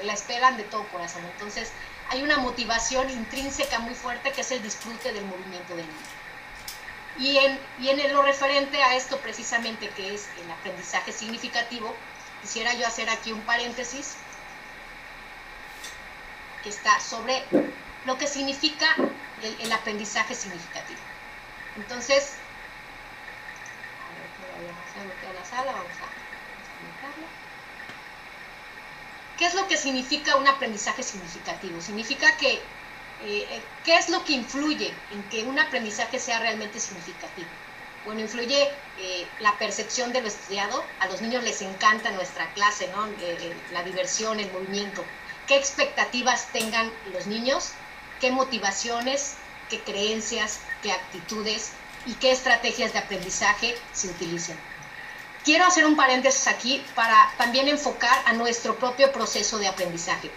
la 0.02 0.12
esperan 0.12 0.57
de 0.57 0.64
todo 0.64 0.83
corazón. 0.88 1.23
Entonces, 1.35 1.71
hay 2.09 2.25
una 2.25 2.38
motivación 2.38 3.09
intrínseca 3.09 3.79
muy 3.79 3.95
fuerte 3.95 4.33
que 4.33 4.40
es 4.40 4.50
el 4.50 4.61
disfrute 4.64 5.12
del 5.12 5.25
movimiento 5.26 5.76
del 5.76 5.87
niño. 5.87 6.07
Y 7.21 7.37
en, 7.38 7.61
y 7.79 7.88
en 7.88 8.12
lo 8.12 8.23
referente 8.23 8.83
a 8.83 8.97
esto 8.97 9.17
precisamente, 9.19 9.88
que 9.90 10.12
es 10.12 10.29
el 10.43 10.50
aprendizaje 10.50 11.12
significativo, 11.12 11.95
quisiera 12.43 12.75
yo 12.75 12.85
hacer 12.85 13.09
aquí 13.11 13.31
un 13.31 13.43
paréntesis 13.43 14.17
está 16.69 17.00
sobre 17.00 17.47
lo 18.05 18.19
que 18.19 18.26
significa 18.26 18.87
el, 19.43 19.73
aprendizaje 19.73 20.35
significativo. 20.35 21.00
Entonces, 21.76 22.35
a 23.99 24.59
ver, 24.59 25.29
a 25.29 25.33
la 25.33 25.45
sala, 25.45 25.73
vamos 25.73 25.97
a 26.00 26.21
¿Qué 29.40 29.47
es 29.47 29.55
lo 29.55 29.67
que 29.69 29.79
significa 29.79 30.37
un 30.37 30.47
aprendizaje 30.47 31.02
significativo? 31.02 31.81
Significa 31.81 32.37
que, 32.37 32.52
eh, 32.52 32.61
eh, 33.23 33.62
¿qué 33.85 33.97
es 33.97 34.11
lo 34.11 34.23
que 34.23 34.35
influye 34.35 34.93
en 35.12 35.23
que 35.31 35.45
un 35.45 35.59
aprendizaje 35.59 36.19
sea 36.19 36.40
realmente 36.40 36.79
significativo? 36.79 37.49
Bueno, 38.05 38.21
influye 38.21 38.69
eh, 38.99 39.26
la 39.38 39.57
percepción 39.59 40.12
de 40.12 40.21
lo 40.21 40.29
estudiado. 40.29 40.85
A 40.99 41.07
los 41.07 41.23
niños 41.23 41.43
les 41.43 41.62
encanta 41.62 42.11
nuestra 42.11 42.52
clase, 42.52 42.88
¿no? 42.88 43.07
la 43.71 43.83
diversión, 43.83 44.40
el 44.40 44.52
movimiento. 44.52 45.02
¿Qué 45.50 45.57
expectativas 45.57 46.47
tengan 46.52 46.92
los 47.12 47.26
niños? 47.26 47.73
¿Qué 48.21 48.30
motivaciones? 48.30 49.35
¿Qué 49.69 49.80
creencias? 49.80 50.61
¿Qué 50.80 50.92
actitudes? 50.92 51.73
¿Y 52.07 52.14
qué 52.14 52.30
estrategias 52.30 52.92
de 52.92 53.00
aprendizaje 53.00 53.75
se 53.92 54.07
utilizan? 54.07 54.57
Quiero 55.45 55.64
hacer 55.64 55.87
un 55.87 55.97
paréntesis 55.97 56.47
aquí 56.47 56.80
para 56.95 57.33
también 57.37 57.66
enfocar 57.66 58.16
a 58.26 58.33
nuestro 58.33 58.76
propio 58.76 59.11
proceso 59.11 59.59
de 59.59 59.66
aprendizaje. 59.66 60.30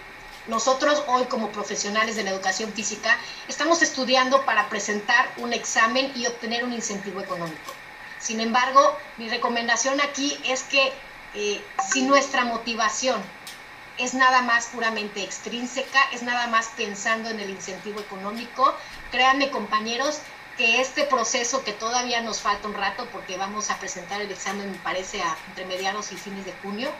Nosotros 0.47 1.03
hoy 1.05 1.25
como 1.25 1.51
profesionales 1.51 2.15
de 2.15 2.23
la 2.23 2.31
educación 2.31 2.73
física 2.73 3.15
estamos 3.47 3.83
estudiando 3.83 4.43
para 4.45 4.67
presentar 4.67 5.31
un 5.37 5.53
examen 5.53 6.11
y 6.15 6.25
obtener 6.25 6.63
un 6.63 6.73
incentivo 6.73 7.21
económico. 7.21 7.71
Sin 8.19 8.39
embargo, 8.39 8.97
mi 9.17 9.29
recomendación 9.29 10.01
aquí 10.01 10.35
es 10.43 10.63
que 10.63 10.91
eh, 11.35 11.63
si 11.91 12.01
nuestra 12.01 12.45
motivación 12.45 13.21
es 13.97 14.13
nada 14.13 14.41
más 14.41 14.67
puramente 14.67 15.23
extrínseca, 15.23 15.99
es 16.11 16.23
nada 16.23 16.47
más 16.47 16.67
pensando 16.75 17.29
en 17.29 17.39
el 17.39 17.49
incentivo 17.49 17.99
económico, 17.99 18.75
créanme 19.11 19.51
compañeros 19.51 20.19
que 20.57 20.81
este 20.81 21.03
proceso, 21.05 21.63
que 21.63 21.73
todavía 21.73 22.21
nos 22.21 22.39
falta 22.39 22.67
un 22.67 22.73
rato 22.73 23.07
porque 23.11 23.37
vamos 23.37 23.69
a 23.69 23.79
presentar 23.79 24.21
el 24.21 24.31
examen, 24.31 24.71
me 24.71 24.77
parece, 24.79 25.21
a, 25.21 25.37
entre 25.49 25.65
mediados 25.65 26.11
y 26.11 26.17
fines 26.17 26.45
de 26.45 26.53
junio, 26.61 26.91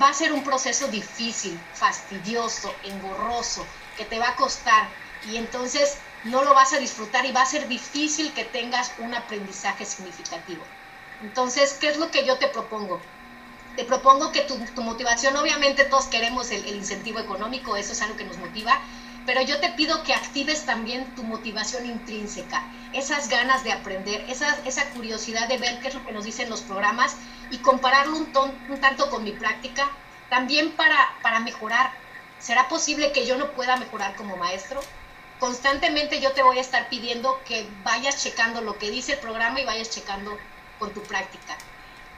va 0.00 0.08
a 0.08 0.14
ser 0.14 0.32
un 0.32 0.42
proceso 0.42 0.88
difícil, 0.88 1.58
fastidioso, 1.72 2.74
engorroso, 2.84 3.66
que 3.96 4.04
te 4.04 4.18
va 4.18 4.30
a 4.30 4.36
costar 4.36 4.88
y 5.28 5.36
entonces 5.36 5.98
no 6.24 6.42
lo 6.42 6.54
vas 6.54 6.72
a 6.72 6.78
disfrutar 6.78 7.26
y 7.26 7.32
va 7.32 7.42
a 7.42 7.46
ser 7.46 7.68
difícil 7.68 8.32
que 8.32 8.44
tengas 8.44 8.92
un 8.98 9.14
aprendizaje 9.14 9.84
significativo. 9.84 10.64
Entonces, 11.22 11.74
¿qué 11.74 11.88
es 11.88 11.96
lo 11.96 12.10
que 12.10 12.26
yo 12.26 12.38
te 12.38 12.48
propongo? 12.48 13.00
Te 13.76 13.84
propongo 13.84 14.30
que 14.30 14.42
tu, 14.42 14.56
motivación, 14.82 15.36
obviamente 15.36 15.84
todos 15.84 16.06
queremos 16.06 16.52
el, 16.52 16.64
incentivo 16.68 17.18
económico, 17.18 17.76
eso 17.76 17.92
es 17.92 18.02
algo 18.02 18.16
que 18.16 18.24
nos 18.24 18.38
motiva, 18.38 18.78
pero 19.26 19.42
yo 19.42 19.58
te 19.58 19.70
pido 19.70 20.04
que 20.04 20.14
actives 20.14 20.64
también 20.64 21.12
tu 21.16 21.24
motivación 21.24 21.84
intrínseca, 21.86 22.62
esas 22.92 23.28
ganas 23.28 23.64
de 23.64 23.72
aprender, 23.72 24.24
esa, 24.28 24.90
curiosidad 24.94 25.48
de 25.48 25.58
ver 25.58 25.80
qué 25.80 25.88
es 25.88 25.94
lo 25.94 26.06
que 26.06 26.12
nos 26.12 26.24
dicen 26.24 26.50
los 26.50 26.60
programas 26.60 27.16
y 27.50 27.58
compararlo 27.58 28.16
un, 28.16 28.28
un 28.68 28.80
tanto 28.80 29.10
con 29.10 29.24
mi 29.24 29.32
práctica, 29.32 29.90
también 30.30 30.70
para, 30.72 30.96
para 31.22 31.40
mejorar. 31.40 31.90
¿Será 32.38 32.68
posible 32.68 33.10
que 33.10 33.26
yo 33.26 33.36
no 33.36 33.52
pueda 33.52 33.76
mejorar 33.76 34.14
como 34.14 34.36
maestro? 34.36 34.80
Constantemente 35.40 36.20
yo 36.20 36.30
te 36.32 36.44
voy 36.44 36.58
a 36.58 36.60
estar 36.60 36.88
pidiendo 36.88 37.40
que 37.44 37.66
vayas 37.82 38.22
checando 38.22 38.60
lo 38.60 38.78
que 38.78 38.90
dice 38.90 39.14
el 39.14 39.18
programa 39.18 39.60
y 39.60 39.64
vayas 39.64 39.90
checando 39.90 40.38
con 40.78 40.92
tu 40.92 41.02
práctica. 41.02 41.56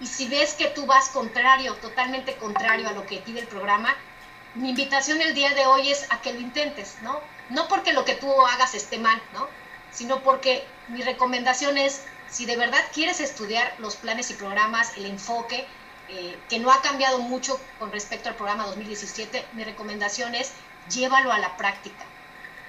Y 0.00 0.06
si 0.06 0.28
ves 0.28 0.54
que 0.54 0.66
tú 0.66 0.86
vas 0.86 1.08
contrario, 1.08 1.74
totalmente 1.74 2.36
contrario 2.36 2.88
a 2.88 2.92
lo 2.92 3.06
que 3.06 3.18
pide 3.18 3.40
el 3.40 3.46
programa, 3.46 3.96
mi 4.54 4.70
invitación 4.70 5.20
el 5.20 5.34
día 5.34 5.54
de 5.54 5.66
hoy 5.66 5.90
es 5.90 6.10
a 6.10 6.20
que 6.20 6.32
lo 6.32 6.40
intentes, 6.40 6.96
¿no? 7.02 7.20
No 7.50 7.68
porque 7.68 7.92
lo 7.92 8.04
que 8.04 8.14
tú 8.14 8.30
hagas 8.46 8.74
esté 8.74 8.98
mal, 8.98 9.20
¿no? 9.32 9.48
Sino 9.92 10.22
porque 10.22 10.66
mi 10.88 11.02
recomendación 11.02 11.78
es, 11.78 12.02
si 12.28 12.46
de 12.46 12.56
verdad 12.56 12.82
quieres 12.92 13.20
estudiar 13.20 13.74
los 13.78 13.96
planes 13.96 14.30
y 14.30 14.34
programas, 14.34 14.96
el 14.96 15.06
enfoque, 15.06 15.66
eh, 16.08 16.38
que 16.48 16.58
no 16.58 16.70
ha 16.70 16.82
cambiado 16.82 17.18
mucho 17.18 17.60
con 17.78 17.90
respecto 17.90 18.28
al 18.28 18.36
programa 18.36 18.66
2017, 18.66 19.44
mi 19.52 19.64
recomendación 19.64 20.34
es 20.34 20.52
llévalo 20.88 21.32
a 21.32 21.38
la 21.38 21.56
práctica. 21.56 22.04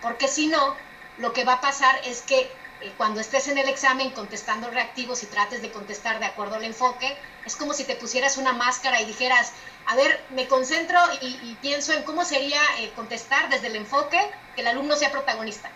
Porque 0.02 0.28
si 0.28 0.48
no, 0.48 0.76
lo 1.18 1.34
que 1.34 1.44
va 1.44 1.54
a 1.54 1.62
pasar 1.62 2.00
es 2.04 2.22
que 2.22 2.50
cuando 2.98 3.20
estés 3.20 3.48
en 3.48 3.58
el 3.58 3.68
examen 3.70 4.12
contestando 4.12 4.70
reactivos 4.70 5.24
y 5.24 5.28
trates 5.28 5.62
de 5.62 5.72
contestar 5.72 6.20
de 6.20 6.26
acuerdo 6.26 6.56
al 6.56 6.64
enfoque, 6.64 7.18
es 7.46 7.56
como 7.56 7.74
si 7.74 7.86
te 7.86 7.96
pusieras 7.96 8.38
una 8.38 8.54
máscara 8.54 9.02
y 9.02 9.06
dijeras, 9.06 9.54
a 9.86 9.96
ver, 9.96 10.24
me 10.32 10.48
concentro 10.48 11.00
y, 11.22 11.56
pienso 11.62 11.94
en 11.94 12.04
cómo 12.04 12.26
sería 12.26 12.62
eh, 12.80 12.92
contestar 12.96 13.50
desde 13.50 13.68
el 13.68 13.78
enfoque 13.78 14.20
que 14.56 14.62
el 14.62 14.68
alumno 14.68 14.96
sea 14.96 15.12
protagonista. 15.12 15.72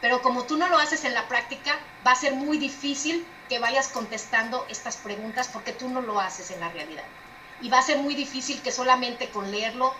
Pero 0.00 0.20
como 0.20 0.44
tú 0.44 0.56
no 0.56 0.68
lo 0.68 0.78
haces 0.78 1.04
en 1.04 1.14
la 1.14 1.26
práctica, 1.28 1.78
va 2.06 2.12
a 2.12 2.16
ser 2.16 2.34
muy 2.34 2.58
difícil 2.58 3.26
que 3.48 3.58
vayas 3.58 3.88
contestando 3.88 4.66
estas 4.68 4.96
preguntas 4.96 5.48
porque 5.52 5.72
tú 5.72 5.88
no 5.88 6.00
lo 6.00 6.20
haces 6.20 6.50
en 6.50 6.60
la 6.60 6.68
realidad. 6.70 7.04
Y 7.60 7.70
va 7.70 7.78
a 7.78 7.82
ser 7.82 7.98
muy 7.98 8.14
difícil 8.14 8.60
que 8.60 8.72
solamente 8.72 9.30
con 9.30 9.50
leerlo, 9.50 9.94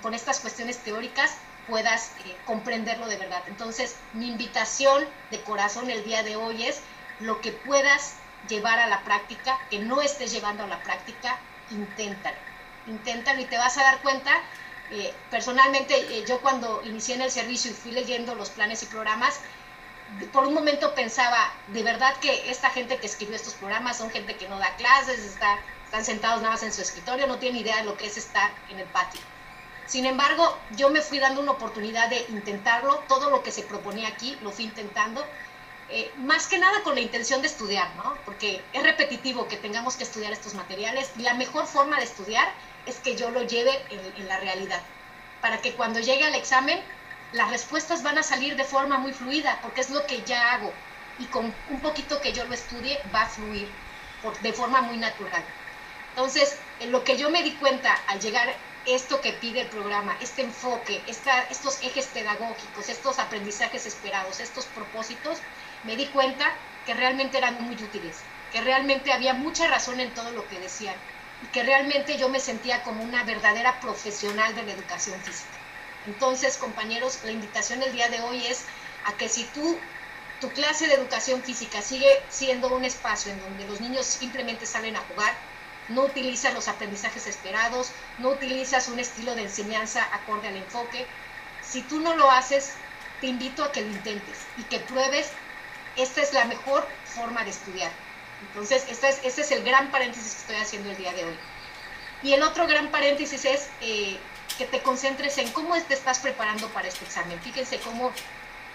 con, 0.00 0.14
estas 0.14 0.40
cuestiones 0.40 0.78
teóricas, 0.78 1.32
puedas 1.66 2.12
eh, 2.24 2.36
comprenderlo 2.44 3.06
de 3.06 3.16
verdad. 3.16 3.42
Entonces, 3.46 3.96
mi 4.12 4.28
invitación 4.28 5.04
de 5.30 5.42
corazón 5.42 5.90
el 5.90 6.04
día 6.04 6.22
de 6.22 6.36
hoy 6.36 6.64
es 6.64 6.80
lo 7.20 7.40
que 7.40 7.52
puedas 7.52 8.16
llevar 8.48 8.78
a 8.78 8.88
la 8.88 9.04
práctica, 9.04 9.58
que 9.70 9.78
no 9.78 10.00
estés 10.02 10.32
llevando 10.32 10.64
a 10.64 10.66
la 10.66 10.82
práctica, 10.82 11.38
inténtalo 11.70 12.52
inténtalo 12.86 13.40
y 13.40 13.44
te 13.46 13.58
vas 13.58 13.76
a 13.78 13.82
dar 13.82 14.02
cuenta. 14.02 14.32
Eh, 14.90 15.14
personalmente, 15.30 15.94
eh, 15.94 16.24
yo 16.26 16.40
cuando 16.40 16.82
inicié 16.84 17.14
en 17.14 17.22
el 17.22 17.30
servicio 17.30 17.70
y 17.70 17.74
fui 17.74 17.92
leyendo 17.92 18.34
los 18.34 18.50
planes 18.50 18.82
y 18.82 18.86
programas, 18.86 19.40
por 20.32 20.46
un 20.46 20.52
momento 20.52 20.94
pensaba, 20.94 21.52
de 21.68 21.82
verdad 21.82 22.14
que 22.20 22.50
esta 22.50 22.68
gente 22.70 22.98
que 22.98 23.06
escribió 23.06 23.34
estos 23.34 23.54
programas 23.54 23.96
son 23.96 24.10
gente 24.10 24.36
que 24.36 24.48
no 24.48 24.58
da 24.58 24.76
clases, 24.76 25.20
está, 25.20 25.58
están 25.84 26.04
sentados 26.04 26.42
nada 26.42 26.54
más 26.54 26.62
en 26.62 26.72
su 26.72 26.82
escritorio, 26.82 27.26
no 27.26 27.38
tienen 27.38 27.62
idea 27.62 27.78
de 27.78 27.84
lo 27.84 27.96
que 27.96 28.06
es 28.06 28.18
estar 28.18 28.50
en 28.68 28.78
el 28.78 28.86
patio. 28.86 29.20
Sin 29.92 30.06
embargo, 30.06 30.58
yo 30.70 30.88
me 30.88 31.02
fui 31.02 31.18
dando 31.18 31.42
una 31.42 31.50
oportunidad 31.50 32.08
de 32.08 32.24
intentarlo, 32.30 33.04
todo 33.08 33.28
lo 33.28 33.42
que 33.42 33.50
se 33.52 33.60
proponía 33.60 34.08
aquí 34.08 34.38
lo 34.40 34.50
fui 34.50 34.64
intentando, 34.64 35.22
eh, 35.90 36.10
más 36.16 36.46
que 36.46 36.56
nada 36.56 36.82
con 36.82 36.94
la 36.94 37.02
intención 37.02 37.42
de 37.42 37.48
estudiar, 37.48 37.94
¿no? 37.96 38.14
Porque 38.24 38.64
es 38.72 38.82
repetitivo 38.82 39.48
que 39.48 39.58
tengamos 39.58 39.96
que 39.96 40.04
estudiar 40.04 40.32
estos 40.32 40.54
materiales. 40.54 41.10
Y 41.18 41.20
la 41.20 41.34
mejor 41.34 41.66
forma 41.66 41.98
de 41.98 42.04
estudiar 42.04 42.48
es 42.86 43.00
que 43.00 43.16
yo 43.16 43.30
lo 43.32 43.42
lleve 43.42 43.70
en, 43.90 44.26
la 44.26 44.40
realidad, 44.40 44.80
para 45.42 45.58
que 45.58 45.74
cuando 45.74 46.00
llegue 46.00 46.24
al 46.24 46.36
examen 46.36 46.80
las 47.32 47.50
respuestas 47.50 48.02
van 48.02 48.16
a 48.16 48.22
salir 48.22 48.56
de 48.56 48.64
forma 48.64 48.96
muy 48.96 49.12
fluida, 49.12 49.58
porque 49.60 49.82
es 49.82 49.90
lo 49.90 50.06
que 50.06 50.22
ya 50.22 50.54
hago, 50.54 50.72
y 51.18 51.26
con 51.26 51.54
un 51.68 51.80
poquito 51.80 52.18
que 52.22 52.32
yo 52.32 52.46
lo 52.46 52.54
estudie 52.54 52.98
va 53.14 53.24
a 53.24 53.28
fluir 53.28 53.68
de 54.40 54.52
forma 54.54 54.80
muy 54.80 54.96
natural. 54.96 55.44
Entonces, 56.16 56.56
en 56.80 56.92
lo 56.92 57.04
que 57.04 57.18
yo 57.18 57.28
me 57.28 57.42
di 57.42 57.50
cuenta 57.56 57.92
al 58.06 58.20
llegar 58.20 58.48
esto 58.86 59.20
que 59.20 59.32
pide 59.34 59.60
el 59.60 59.68
programa, 59.68 60.16
este 60.20 60.42
enfoque, 60.42 61.02
estos 61.06 61.82
ejes 61.82 62.06
pedagógicos, 62.06 62.88
estos 62.88 63.18
aprendizajes 63.18 63.86
esperados, 63.86 64.40
estos 64.40 64.66
propósitos, 64.66 65.38
me 65.84 65.96
di 65.96 66.06
cuenta 66.06 66.46
que 66.84 66.94
realmente 66.94 67.38
eran 67.38 67.62
muy 67.62 67.76
útiles, 67.76 68.18
que 68.50 68.60
realmente 68.60 69.12
había 69.12 69.34
mucha 69.34 69.68
razón 69.68 70.00
en 70.00 70.12
todo 70.14 70.32
lo 70.32 70.46
que 70.48 70.58
decían 70.58 70.96
y 71.42 71.46
que 71.46 71.62
realmente 71.62 72.18
yo 72.18 72.28
me 72.28 72.40
sentía 72.40 72.82
como 72.82 73.02
una 73.04 73.24
verdadera 73.24 73.80
profesional 73.80 74.54
de 74.54 74.64
la 74.64 74.72
educación 74.72 75.20
física. 75.22 75.58
Entonces, 76.06 76.56
compañeros, 76.56 77.20
la 77.22 77.30
invitación 77.30 77.80
del 77.80 77.92
día 77.92 78.08
de 78.08 78.20
hoy 78.20 78.46
es 78.46 78.66
a 79.04 79.16
que 79.16 79.28
si 79.28 79.44
tú, 79.44 79.78
tu 80.40 80.52
clase 80.52 80.88
de 80.88 80.94
educación 80.94 81.42
física 81.42 81.80
sigue 81.82 82.08
siendo 82.28 82.74
un 82.74 82.84
espacio 82.84 83.30
en 83.30 83.40
donde 83.40 83.64
los 83.64 83.80
niños 83.80 84.06
simplemente 84.06 84.66
salen 84.66 84.96
a 84.96 85.00
jugar, 85.00 85.51
no 85.88 86.02
utilizas 86.02 86.54
los 86.54 86.68
aprendizajes 86.68 87.26
esperados, 87.26 87.90
no 88.18 88.30
utilizas 88.30 88.88
un 88.88 88.98
estilo 88.98 89.34
de 89.34 89.42
enseñanza 89.42 90.06
acorde 90.12 90.48
al 90.48 90.56
enfoque. 90.56 91.06
Si 91.62 91.82
tú 91.82 92.00
no 92.00 92.16
lo 92.16 92.30
haces, 92.30 92.74
te 93.20 93.26
invito 93.26 93.64
a 93.64 93.72
que 93.72 93.82
lo 93.82 93.88
intentes 93.88 94.38
y 94.58 94.62
que 94.64 94.78
pruebes, 94.80 95.30
esta 95.96 96.22
es 96.22 96.32
la 96.32 96.44
mejor 96.44 96.86
forma 97.04 97.44
de 97.44 97.50
estudiar. 97.50 97.90
Entonces, 98.48 98.84
este 98.88 99.08
es, 99.08 99.20
este 99.22 99.42
es 99.42 99.50
el 99.52 99.62
gran 99.62 99.90
paréntesis 99.90 100.32
que 100.32 100.40
estoy 100.40 100.56
haciendo 100.56 100.90
el 100.90 100.96
día 100.96 101.12
de 101.12 101.24
hoy. 101.24 101.36
Y 102.22 102.32
el 102.32 102.42
otro 102.42 102.66
gran 102.66 102.88
paréntesis 102.90 103.44
es 103.44 103.68
eh, 103.80 104.18
que 104.58 104.66
te 104.66 104.80
concentres 104.82 105.38
en 105.38 105.50
cómo 105.52 105.80
te 105.82 105.94
estás 105.94 106.18
preparando 106.20 106.68
para 106.68 106.88
este 106.88 107.04
examen. 107.04 107.40
Fíjense 107.40 107.78
cómo 107.80 108.12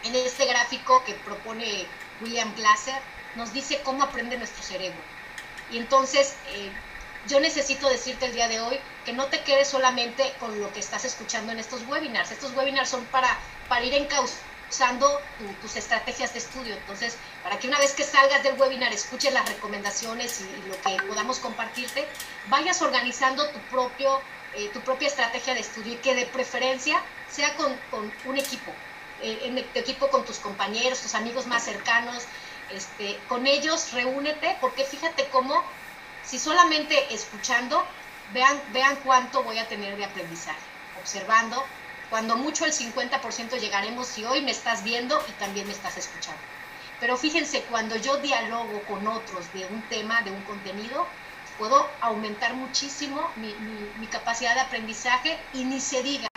en 0.04 0.16
este 0.16 0.46
gráfico 0.46 1.04
que 1.06 1.14
propone 1.14 1.86
William 2.22 2.54
Glasser 2.56 3.00
nos 3.36 3.54
dice 3.54 3.82
cómo 3.84 4.04
aprende 4.04 4.38
nuestro 4.38 4.64
cerebro. 4.64 5.00
Y 5.72 5.78
entonces, 5.78 6.36
eh, 6.50 6.72
yo 7.28 7.40
necesito 7.40 7.90
decirte 7.90 8.26
el 8.26 8.34
día 8.34 8.48
de 8.48 8.62
hoy 8.62 8.80
que 9.06 9.14
no 9.14 9.26
te 9.26 9.42
quedes 9.42 9.68
solamente 9.68 10.34
con 10.40 10.60
lo 10.60 10.72
que 10.74 10.80
estás 10.80 11.06
escuchando 11.06 11.52
en 11.52 11.60
estos 11.60 11.86
webinars. 11.88 12.32
Estos 12.32 12.56
webinars 12.56 12.90
son 12.90 13.04
para, 13.06 13.38
para 13.68 13.84
ir 13.84 13.94
encauzando 13.94 15.22
tus 15.62 15.76
estrategias 15.76 16.34
de 16.34 16.40
estudio. 16.40 16.76
Entonces, 16.76 17.16
para 17.44 17.58
que 17.60 17.68
una 17.68 17.80
vez 17.80 17.94
que 17.94 18.04
salgas 18.04 18.44
del 18.44 18.60
webinar 18.60 18.94
escuches 18.94 19.34
las 19.34 19.48
recomendaciones 19.48 20.42
y, 20.42 20.70
lo 20.70 20.82
que 20.82 21.04
podamos 21.08 21.40
compartirte, 21.40 22.06
vayas 22.50 22.82
organizando 22.82 23.48
tu, 23.50 23.60
propio, 23.72 24.22
eh, 24.56 24.70
tu 24.74 24.82
propia 24.82 25.08
estrategia 25.08 25.54
de 25.54 25.62
estudio 25.62 25.94
y 25.94 25.98
que 25.98 26.16
de 26.16 26.26
preferencia 26.26 27.02
sea 27.30 27.56
con, 27.56 27.76
con 27.92 28.12
un 28.26 28.38
equipo. 28.38 28.72
Eh, 29.22 29.40
en 29.46 29.56
tu 29.56 29.80
equipo 29.80 30.10
con 30.10 30.26
tus 30.26 30.38
compañeros, 30.38 31.02
tus 31.02 31.16
amigos 31.16 31.48
más 31.48 31.64
cercanos, 31.64 32.24
este, 32.72 33.18
con 33.28 33.48
ellos 33.48 33.94
reúnete, 33.94 34.58
porque 34.62 34.84
fíjate 34.84 35.28
cómo 35.30 35.64
si 36.28 36.40
solamente 36.40 37.14
escuchando, 37.14 37.82
vean, 38.34 38.62
vean 38.74 38.98
cuánto 38.98 39.44
voy 39.44 39.60
a 39.60 39.68
tener 39.68 39.96
de 39.96 40.04
aprendizaje, 40.04 40.60
observando, 41.02 41.64
cuando 42.10 42.36
mucho 42.36 42.66
el 42.66 42.74
50% 42.74 43.60
llegaremos 43.60 44.08
si 44.08 44.26
hoy 44.26 44.42
me 44.42 44.52
estás 44.52 44.84
viendo 44.84 45.18
y 45.28 45.32
también 45.34 45.68
me 45.68 45.74
estás 45.74 45.98
escuchando. 45.98 46.42
Pero 47.00 47.16
fíjense, 47.16 47.62
cuando 47.64 47.96
yo 47.96 48.18
dialogo 48.18 48.82
con 48.84 49.08
otros 49.08 49.54
de 49.54 49.66
un 49.68 49.82
tema, 49.84 50.22
de 50.22 50.32
un 50.32 50.42
contenido, 50.44 51.08
puedo 51.58 51.90
aumentar 52.02 52.56
muchísimo 52.56 53.32
mi, 53.38 53.54
mi 53.54 54.08
capacidad 54.08 54.54
de 54.54 54.62
aprendizaje 54.62 55.40
y 55.54 55.64
ni 55.64 55.80
se 55.80 56.04
diga 56.04 56.28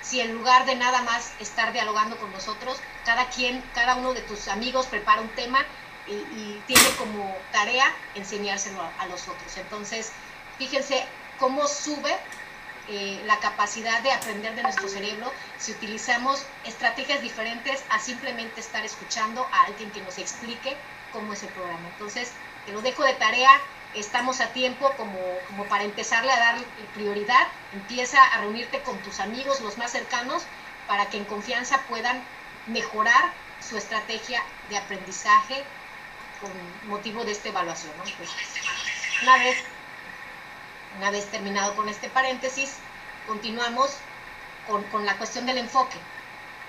si 0.00 0.20
en 0.20 0.32
lugar 0.32 0.66
de 0.66 0.74
nada 0.74 1.02
más 1.02 1.34
estar 1.38 1.72
dialogando 1.72 2.18
con 2.18 2.32
nosotros, 2.32 2.80
cada 3.04 3.28
quien, 3.28 3.60
cada 3.72 3.96
uno 3.96 4.12
de 4.12 4.22
tus 4.22 4.48
amigos 4.48 4.86
prepara 4.86 5.20
un 5.20 5.28
tema 5.34 5.64
y, 6.10 6.62
tiene 6.66 6.88
como 6.98 7.36
tarea 7.52 7.92
enseñárselo 8.14 8.80
a, 8.98 9.06
los 9.06 9.28
otros. 9.28 9.56
Entonces, 9.56 10.12
fíjense 10.58 11.04
cómo 11.38 11.66
sube 11.66 12.16
eh, 12.88 13.20
la 13.26 13.38
capacidad 13.38 14.00
de 14.02 14.12
aprender 14.12 14.54
de 14.54 14.62
nuestro 14.62 14.88
cerebro 14.88 15.32
si 15.58 15.72
utilizamos 15.72 16.44
estrategias 16.64 17.22
diferentes 17.22 17.82
a 17.90 17.98
simplemente 17.98 18.60
estar 18.60 18.84
escuchando 18.84 19.46
a 19.52 19.64
alguien 19.64 19.90
que 19.90 20.00
nos 20.02 20.18
explique 20.18 20.76
cómo 21.12 21.32
es 21.32 21.42
el 21.42 21.48
programa. 21.50 21.88
Entonces, 21.92 22.32
te 22.66 22.72
lo 22.72 22.82
dejo 22.82 23.04
de 23.04 23.14
tarea, 23.14 23.50
estamos 23.94 24.40
a 24.40 24.52
tiempo 24.52 24.92
como, 24.96 25.18
como 25.48 25.64
para 25.64 25.84
empezarle 25.84 26.32
a 26.32 26.38
dar 26.38 26.56
prioridad, 26.94 27.48
empieza 27.72 28.22
a 28.22 28.40
reunirte 28.40 28.80
con 28.82 28.98
tus 28.98 29.20
amigos, 29.20 29.60
los 29.60 29.78
más 29.78 29.92
cercanos, 29.92 30.44
para 30.86 31.06
que 31.06 31.16
en 31.16 31.24
confianza 31.24 31.80
puedan 31.88 32.22
mejorar 32.66 33.32
su 33.60 33.76
estrategia 33.76 34.42
de 34.68 34.76
aprendizaje 34.76 35.64
con 36.40 36.50
motivo 36.88 37.24
de 37.24 37.32
esta 37.32 37.48
evaluación. 37.48 37.92
Pues, 38.16 38.30
una, 39.22 39.38
vez, 39.38 39.56
una 40.98 41.10
vez 41.10 41.26
terminado 41.30 41.74
con 41.76 41.88
este 41.88 42.08
paréntesis, 42.08 42.74
continuamos 43.26 43.96
con, 44.66 44.82
con 44.84 45.04
la 45.06 45.16
cuestión 45.16 45.46
del 45.46 45.58
enfoque. 45.58 45.96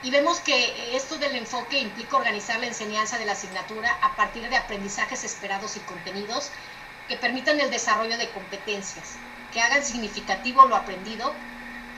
Y 0.03 0.09
vemos 0.09 0.39
que 0.39 0.95
esto 0.95 1.17
del 1.17 1.35
enfoque 1.35 1.79
implica 1.79 2.17
organizar 2.17 2.59
la 2.59 2.67
enseñanza 2.67 3.19
de 3.19 3.25
la 3.25 3.33
asignatura 3.33 3.97
a 4.01 4.15
partir 4.15 4.49
de 4.49 4.57
aprendizajes 4.57 5.23
esperados 5.23 5.77
y 5.77 5.79
contenidos 5.81 6.49
que 7.07 7.17
permitan 7.17 7.59
el 7.59 7.69
desarrollo 7.69 8.17
de 8.17 8.29
competencias, 8.29 9.15
que 9.53 9.61
hagan 9.61 9.83
significativo 9.83 10.65
lo 10.65 10.75
aprendido 10.75 11.35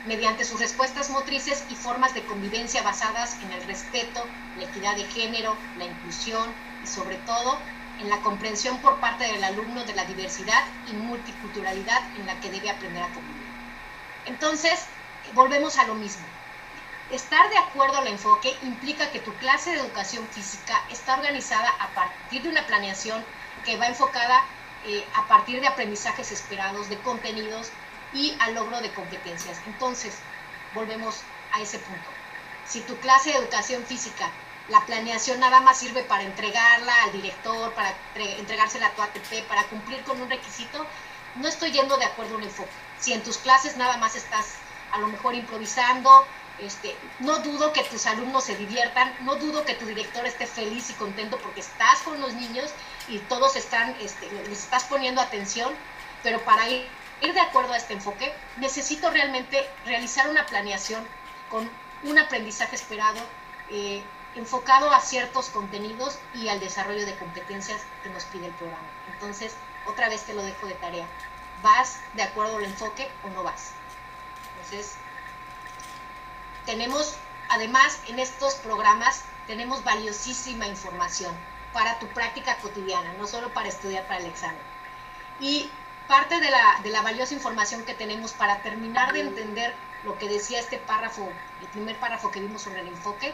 mediante 0.05 0.43
sus 0.43 0.59
respuestas 0.59 1.09
motrices 1.09 1.63
y 1.69 1.75
formas 1.75 2.13
de 2.13 2.25
convivencia 2.25 2.83
basadas 2.83 3.37
en 3.41 3.51
el 3.53 3.63
respeto, 3.63 4.25
la 4.57 4.65
equidad 4.65 4.97
de 4.97 5.05
género, 5.05 5.55
la 5.77 5.85
inclusión, 5.85 6.53
sobre 6.85 7.17
todo 7.17 7.57
en 7.99 8.09
la 8.09 8.19
comprensión 8.21 8.79
por 8.79 8.99
parte 8.99 9.25
del 9.25 9.43
alumno 9.43 9.83
de 9.85 9.93
la 9.93 10.05
diversidad 10.05 10.63
y 10.87 10.93
multiculturalidad 10.93 12.01
en 12.17 12.25
la 12.25 12.39
que 12.39 12.49
debe 12.49 12.69
aprender 12.69 13.03
a 13.03 13.09
convivir. 13.09 13.43
Entonces, 14.25 14.85
volvemos 15.33 15.77
a 15.77 15.85
lo 15.85 15.95
mismo. 15.95 16.25
Estar 17.11 17.49
de 17.49 17.57
acuerdo 17.57 17.97
al 17.97 18.07
enfoque 18.07 18.55
implica 18.63 19.11
que 19.11 19.19
tu 19.19 19.33
clase 19.35 19.71
de 19.71 19.79
educación 19.79 20.27
física 20.31 20.81
está 20.89 21.15
organizada 21.15 21.69
a 21.79 21.89
partir 21.89 22.41
de 22.41 22.49
una 22.49 22.65
planeación 22.65 23.23
que 23.65 23.77
va 23.77 23.87
enfocada 23.87 24.41
eh, 24.85 25.05
a 25.15 25.27
partir 25.27 25.61
de 25.61 25.67
aprendizajes 25.67 26.31
esperados, 26.31 26.89
de 26.89 26.97
contenidos 26.99 27.71
y 28.13 28.35
al 28.39 28.55
logro 28.55 28.81
de 28.81 28.91
competencias. 28.93 29.59
Entonces, 29.67 30.17
volvemos 30.73 31.21
a 31.51 31.61
ese 31.61 31.79
punto. 31.79 32.09
Si 32.65 32.81
tu 32.81 32.97
clase 32.97 33.31
de 33.31 33.37
educación 33.37 33.83
física 33.83 34.29
la 34.69 34.85
planeación 34.85 35.39
nada 35.39 35.59
más 35.59 35.77
sirve 35.77 36.03
para 36.03 36.23
entregarla 36.23 37.03
al 37.03 37.11
director, 37.11 37.73
para 37.73 37.93
entregársela 38.15 38.87
a 38.87 38.91
tu 38.91 39.01
ATP, 39.01 39.47
para 39.47 39.63
cumplir 39.65 40.01
con 40.03 40.21
un 40.21 40.29
requisito, 40.29 40.85
no 41.35 41.47
estoy 41.47 41.71
yendo 41.71 41.97
de 41.97 42.05
acuerdo 42.05 42.35
a 42.35 42.37
un 42.37 42.43
enfoque. 42.43 42.71
Si 42.99 43.13
en 43.13 43.23
tus 43.23 43.37
clases 43.37 43.75
nada 43.75 43.97
más 43.97 44.15
estás 44.15 44.55
a 44.91 44.99
lo 44.99 45.07
mejor 45.07 45.35
improvisando, 45.35 46.25
este, 46.59 46.95
no 47.19 47.39
dudo 47.39 47.73
que 47.73 47.83
tus 47.83 48.05
alumnos 48.05 48.43
se 48.43 48.55
diviertan, 48.55 49.13
no 49.21 49.35
dudo 49.35 49.65
que 49.65 49.73
tu 49.73 49.85
director 49.85 50.25
esté 50.25 50.45
feliz 50.45 50.89
y 50.91 50.93
contento 50.93 51.37
porque 51.39 51.61
estás 51.61 52.01
con 52.01 52.21
los 52.21 52.33
niños 52.33 52.71
y 53.07 53.17
todos 53.19 53.55
están, 53.55 53.95
este, 53.99 54.31
les 54.31 54.59
estás 54.59 54.83
poniendo 54.85 55.19
atención, 55.19 55.73
pero 56.21 56.39
para 56.45 56.69
ir, 56.69 56.87
de 57.21 57.39
acuerdo 57.39 57.73
a 57.73 57.77
este 57.77 57.93
enfoque, 57.93 58.33
necesito 58.57 59.09
realmente 59.09 59.67
realizar 59.85 60.29
una 60.29 60.45
planeación 60.45 61.05
con 61.49 61.69
un 62.03 62.19
aprendizaje 62.19 62.75
esperado, 62.75 63.19
eh, 63.69 64.03
enfocado 64.35 64.91
a 64.91 64.99
ciertos 64.99 65.49
contenidos 65.49 66.17
y 66.33 66.49
al 66.49 66.59
desarrollo 66.59 67.05
de 67.05 67.15
competencias 67.17 67.81
que 68.01 68.09
nos 68.09 68.25
pide 68.25 68.47
el 68.47 68.53
programa. 68.53 68.87
Entonces, 69.13 69.55
otra 69.85 70.09
vez 70.09 70.23
te 70.23 70.33
lo 70.33 70.43
dejo 70.43 70.67
de 70.67 70.73
tarea. 70.75 71.07
¿Vas 71.61 71.99
de 72.13 72.23
acuerdo 72.23 72.57
al 72.57 72.65
enfoque 72.65 73.09
o 73.23 73.29
no 73.29 73.43
vas? 73.43 73.71
Entonces, 74.55 74.95
tenemos, 76.65 77.15
además, 77.49 77.99
en 78.07 78.19
estos 78.19 78.55
programas, 78.55 79.23
tenemos 79.47 79.83
valiosísima 79.83 80.67
información 80.67 81.35
para 81.73 81.99
tu 81.99 82.07
práctica 82.07 82.57
cotidiana, 82.57 83.13
no 83.13 83.27
solo 83.27 83.53
para 83.53 83.69
estudiar 83.69 84.07
para 84.07 84.19
el 84.19 84.27
examen. 84.27 84.61
Y 85.39 85.69
parte 86.07 86.39
de 86.39 86.49
la, 86.49 86.79
de 86.83 86.89
la 86.89 87.01
valiosa 87.01 87.33
información 87.33 87.83
que 87.85 87.93
tenemos 87.93 88.33
para 88.33 88.61
terminar 88.61 89.13
de 89.13 89.21
entender 89.21 89.73
lo 90.03 90.17
que 90.17 90.27
decía 90.27 90.59
este 90.59 90.77
párrafo, 90.77 91.29
el 91.61 91.67
primer 91.67 91.97
párrafo 91.97 92.29
que 92.29 92.39
vimos 92.39 92.61
sobre 92.61 92.81
el 92.81 92.87
enfoque, 92.89 93.33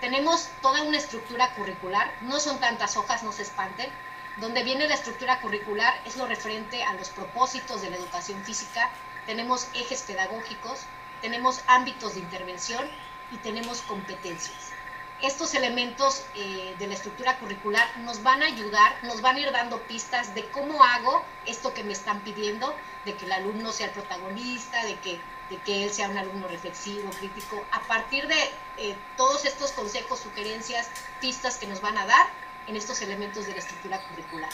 tenemos 0.00 0.48
toda 0.62 0.82
una 0.82 0.98
estructura 0.98 1.54
curricular, 1.54 2.12
no 2.22 2.38
son 2.40 2.58
tantas 2.60 2.96
hojas, 2.96 3.22
no 3.22 3.32
se 3.32 3.42
espanten. 3.42 3.90
Donde 4.38 4.62
viene 4.62 4.88
la 4.88 4.94
estructura 4.94 5.40
curricular 5.40 6.00
es 6.04 6.16
lo 6.16 6.26
referente 6.26 6.84
a 6.84 6.94
los 6.94 7.08
propósitos 7.08 7.82
de 7.82 7.90
la 7.90 7.96
educación 7.96 8.42
física, 8.44 8.88
tenemos 9.26 9.68
ejes 9.74 10.02
pedagógicos, 10.02 10.82
tenemos 11.20 11.60
ámbitos 11.66 12.14
de 12.14 12.20
intervención 12.20 12.88
y 13.32 13.36
tenemos 13.38 13.82
competencias. 13.82 14.72
Estos 15.20 15.54
elementos 15.54 16.24
eh, 16.36 16.76
de 16.78 16.86
la 16.86 16.94
estructura 16.94 17.36
curricular 17.38 17.84
nos 17.98 18.22
van 18.22 18.40
a 18.42 18.46
ayudar, 18.46 18.94
nos 19.02 19.20
van 19.20 19.34
a 19.34 19.40
ir 19.40 19.50
dando 19.50 19.82
pistas 19.82 20.32
de 20.36 20.48
cómo 20.50 20.84
hago 20.84 21.24
esto 21.44 21.74
que 21.74 21.82
me 21.82 21.92
están 21.92 22.20
pidiendo, 22.20 22.72
de 23.04 23.16
que 23.16 23.24
el 23.24 23.32
alumno 23.32 23.72
sea 23.72 23.86
el 23.86 23.92
protagonista, 23.92 24.84
de 24.84 24.94
que 25.00 25.20
de 25.50 25.56
que 25.58 25.84
él 25.84 25.90
sea 25.90 26.08
un 26.08 26.18
alumno 26.18 26.48
reflexivo, 26.48 27.10
crítico, 27.10 27.64
a 27.72 27.80
partir 27.80 28.26
de 28.26 28.50
eh, 28.76 28.96
todos 29.16 29.44
estos 29.44 29.72
consejos, 29.72 30.20
sugerencias, 30.20 30.88
pistas 31.20 31.56
que 31.58 31.66
nos 31.66 31.80
van 31.80 31.96
a 31.96 32.06
dar 32.06 32.26
en 32.66 32.76
estos 32.76 33.00
elementos 33.00 33.46
de 33.46 33.52
la 33.52 33.58
estructura 33.58 34.00
curricular. 34.08 34.50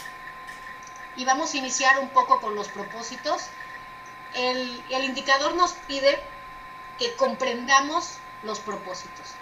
Y 1.17 1.25
vamos 1.25 1.53
a 1.53 1.57
iniciar 1.57 1.99
un 1.99 2.09
poco 2.09 2.41
con 2.41 2.55
los 2.55 2.69
propósitos. 2.69 3.43
El, 4.35 4.83
indicador 4.91 5.55
nos 5.55 5.73
pide 5.73 6.19
que 6.99 7.15
comprendamos 7.15 8.19
los 8.43 8.61
propósitos. 8.61 9.35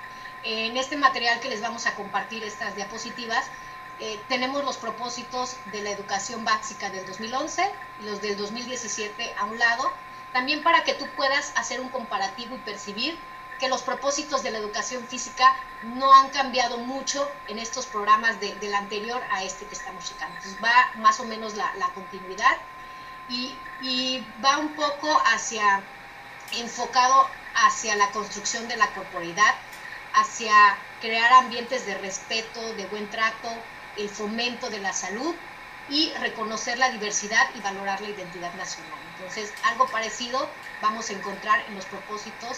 En 0.42 0.76
este 0.76 0.96
material 0.96 1.40
que 1.40 1.48
les 1.48 1.60
vamos 1.60 1.86
a 1.86 1.94
compartir 1.94 2.42
estas 2.44 2.74
diapositivas, 2.76 3.46
eh, 4.00 4.20
tenemos 4.28 4.64
los 4.64 4.76
propósitos 4.76 5.56
de 5.70 5.82
la 5.82 5.90
educación 5.90 6.44
básica 6.44 6.90
del 6.90 7.06
2011 7.06 7.70
y 8.00 8.06
los 8.06 8.20
del 8.20 8.36
2017 8.36 9.34
a 9.38 9.44
un 9.44 9.58
lado, 9.58 9.92
también 10.32 10.62
para 10.62 10.84
que 10.84 10.94
tú 10.94 11.06
puedas 11.16 11.52
hacer 11.56 11.80
un 11.80 11.88
comparativo 11.88 12.56
y 12.56 12.58
percibir 12.58 13.18
que 13.58 13.68
los 13.68 13.82
propósitos 13.82 14.42
de 14.42 14.50
la 14.50 14.58
educación 14.58 15.06
física 15.06 15.54
no 15.82 16.12
han 16.12 16.30
cambiado 16.30 16.78
mucho 16.78 17.30
en 17.46 17.58
estos 17.58 17.86
programas 17.86 18.40
de, 18.40 18.54
del 18.56 18.74
anterior 18.74 19.22
a 19.30 19.44
este 19.44 19.66
que 19.66 19.74
estamos 19.74 20.04
checando. 20.04 20.36
Va 20.62 20.90
más 20.96 21.20
o 21.20 21.24
menos 21.24 21.54
la, 21.54 21.72
continuidad. 21.94 22.56
y, 23.28 23.54
y 23.80 24.26
va 24.44 24.58
un 24.58 24.74
poco 24.74 25.08
hacia, 25.26 25.80
enfocado 26.58 27.28
hacia 27.54 27.94
la 27.96 28.10
construcción 28.10 28.66
de 28.66 28.76
la 28.76 28.88
corporalidad, 28.94 29.54
hacia 30.14 30.76
crear 31.00 31.32
ambientes 31.34 31.86
de 31.86 31.94
respeto, 31.98 32.74
de 32.74 32.86
buen 32.86 33.08
trato, 33.10 33.48
el 33.96 34.08
fomento 34.08 34.70
de 34.70 34.78
la 34.80 34.92
salud 34.92 35.34
y 35.92 36.10
reconocer 36.14 36.78
la 36.78 36.90
diversidad 36.90 37.50
y 37.54 37.60
valorar 37.60 38.00
la 38.00 38.08
identidad 38.08 38.52
nacional. 38.54 38.98
Entonces, 39.14 39.52
algo 39.64 39.86
parecido 39.88 40.48
vamos 40.80 41.10
a 41.10 41.12
encontrar 41.12 41.62
en 41.68 41.74
los 41.74 41.84
propósitos 41.84 42.56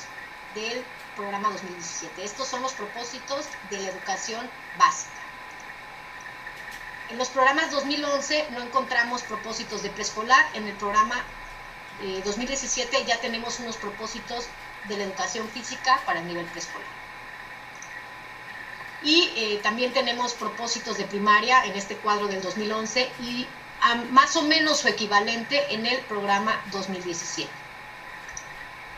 del 0.55 0.85
programa 1.17 1.51
2017. 1.51 2.25
Estos 2.25 2.47
son 2.47 2.63
los 2.63 2.73
propósitos 2.75 3.47
de 3.71 3.79
la 3.81 3.91
educación 3.91 4.49
básica. 4.79 5.11
En 7.11 7.19
los 7.19 7.29
programas 7.29 7.73
2011 7.73 8.51
no 8.53 8.63
encontramos 8.63 9.23
propósitos 9.23 9.83
de 9.83 9.91
preescolar, 9.91 10.47
en 10.55 10.69
el 10.69 10.75
programa 10.75 11.17
2017 12.25 12.97
eh, 12.97 13.05
ya 13.05 13.21
tenemos 13.21 13.59
unos 13.59 13.77
propósitos 13.77 14.47
de 14.85 14.97
la 14.97 15.05
educación 15.05 15.49
física 15.49 16.01
para 16.07 16.21
el 16.21 16.27
nivel 16.29 16.47
preescolar. 16.47 17.04
Y 19.05 19.31
eh, 19.37 19.61
también 19.63 19.93
tenemos 19.93 20.33
propósitos 20.33 20.97
de 20.97 21.05
primaria 21.05 21.65
en 21.67 21.75
este 21.77 21.97
cuadro 21.97 22.27
del 22.27 22.41
2011 22.41 23.11
y 23.21 23.47
más 24.11 24.35
o 24.37 24.43
menos 24.43 24.79
su 24.79 24.89
equivalente 24.89 25.75
en 25.75 25.85
el 25.85 25.99
programa 26.07 26.59
2017. 26.73 27.51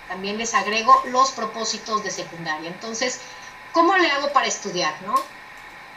También 0.09 0.39
les 0.39 0.55
agrego 0.55 1.03
los 1.07 1.33
propósitos 1.33 2.05
de 2.05 2.13
secundaria. 2.13 2.71
Entonces, 2.71 3.21
¿cómo 3.73 3.97
le 3.97 4.09
hago 4.11 4.33
para 4.33 4.47
estudiar? 4.47 4.95
No? 5.03 5.15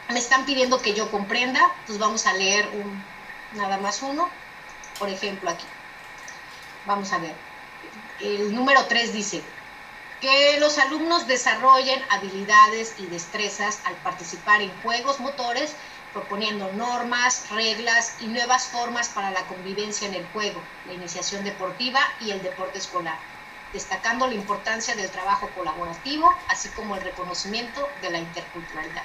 Me 0.08 0.18
están 0.18 0.44
pidiendo 0.44 0.82
que 0.82 0.92
yo 0.92 1.08
comprenda, 1.10 1.60
pues 1.86 2.00
vamos 2.00 2.26
a 2.26 2.32
leer 2.32 2.68
un, 2.74 3.04
nada 3.52 3.78
más 3.78 4.02
uno. 4.02 4.28
Por 4.98 5.08
ejemplo, 5.08 5.48
aquí. 5.50 5.64
Vamos 6.86 7.12
a 7.12 7.18
ver. 7.18 7.34
El 8.20 8.52
número 8.52 8.84
3 8.86 9.12
dice, 9.12 9.42
que 10.20 10.60
los 10.60 10.78
alumnos 10.78 11.26
desarrollen 11.26 12.02
habilidades 12.10 12.94
y 12.98 13.06
destrezas 13.06 13.80
al 13.86 13.94
participar 13.96 14.60
en 14.60 14.70
juegos 14.82 15.18
motores, 15.18 15.74
proponiendo 16.12 16.70
normas, 16.72 17.48
reglas 17.50 18.16
y 18.20 18.26
nuevas 18.26 18.66
formas 18.66 19.08
para 19.08 19.30
la 19.30 19.46
convivencia 19.46 20.08
en 20.08 20.14
el 20.14 20.26
juego, 20.28 20.60
la 20.86 20.92
iniciación 20.92 21.42
deportiva 21.44 22.00
y 22.20 22.32
el 22.32 22.42
deporte 22.42 22.78
escolar, 22.78 23.18
destacando 23.72 24.26
la 24.26 24.34
importancia 24.34 24.94
del 24.94 25.10
trabajo 25.10 25.48
colaborativo, 25.54 26.30
así 26.48 26.68
como 26.70 26.96
el 26.96 27.02
reconocimiento 27.02 27.88
de 28.02 28.10
la 28.10 28.18
interculturalidad. 28.18 29.04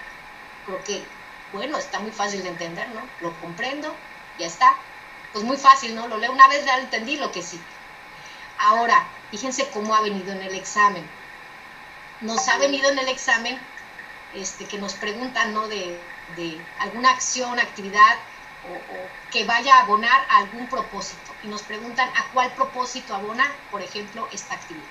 Creo 0.66 0.84
que, 0.84 1.08
bueno, 1.54 1.78
está 1.78 2.00
muy 2.00 2.12
fácil 2.12 2.44
de 2.44 2.50
entender, 2.50 2.90
¿no? 2.90 3.02
Lo 3.22 3.40
comprendo, 3.40 3.96
ya 4.38 4.48
está. 4.48 4.76
Pues 5.32 5.46
muy 5.46 5.58
fácil, 5.58 5.96
¿no? 5.96 6.08
Lo 6.08 6.18
leo 6.18 6.32
una 6.32 6.48
vez, 6.48 6.66
ya 6.66 6.78
entendí 6.80 7.18
lo 7.18 7.32
que 7.32 7.44
sí. 7.44 7.62
Ahora, 8.58 9.08
Fíjense 9.36 9.70
cómo 9.72 9.94
ha 9.96 10.02
venido 10.02 10.32
en 10.32 10.42
el 10.42 10.56
examen. 10.56 11.06
Nos 12.22 12.48
ha 12.48 12.58
venido 12.58 12.90
en 12.90 13.00
el 13.00 13.10
examen 13.10 13.60
este, 14.34 14.66
que 14.66 14.78
nos 14.78 14.94
preguntan 14.94 15.54
¿no? 15.54 15.68
de, 15.68 16.00
alguna 16.80 17.10
acción, 17.10 17.60
actividad 17.60 18.16
o, 18.64 19.32
que 19.32 19.44
vaya 19.44 19.76
a 19.76 19.82
abonar 19.82 20.26
a 20.30 20.38
algún 20.38 20.68
propósito. 20.68 21.34
Y 21.44 21.48
nos 21.48 21.64
preguntan 21.64 22.08
a 22.16 22.32
cuál 22.32 22.54
propósito 22.54 23.14
abona, 23.14 23.46
por 23.72 23.82
ejemplo, 23.82 24.28
esta 24.32 24.54
actividad. 24.54 24.86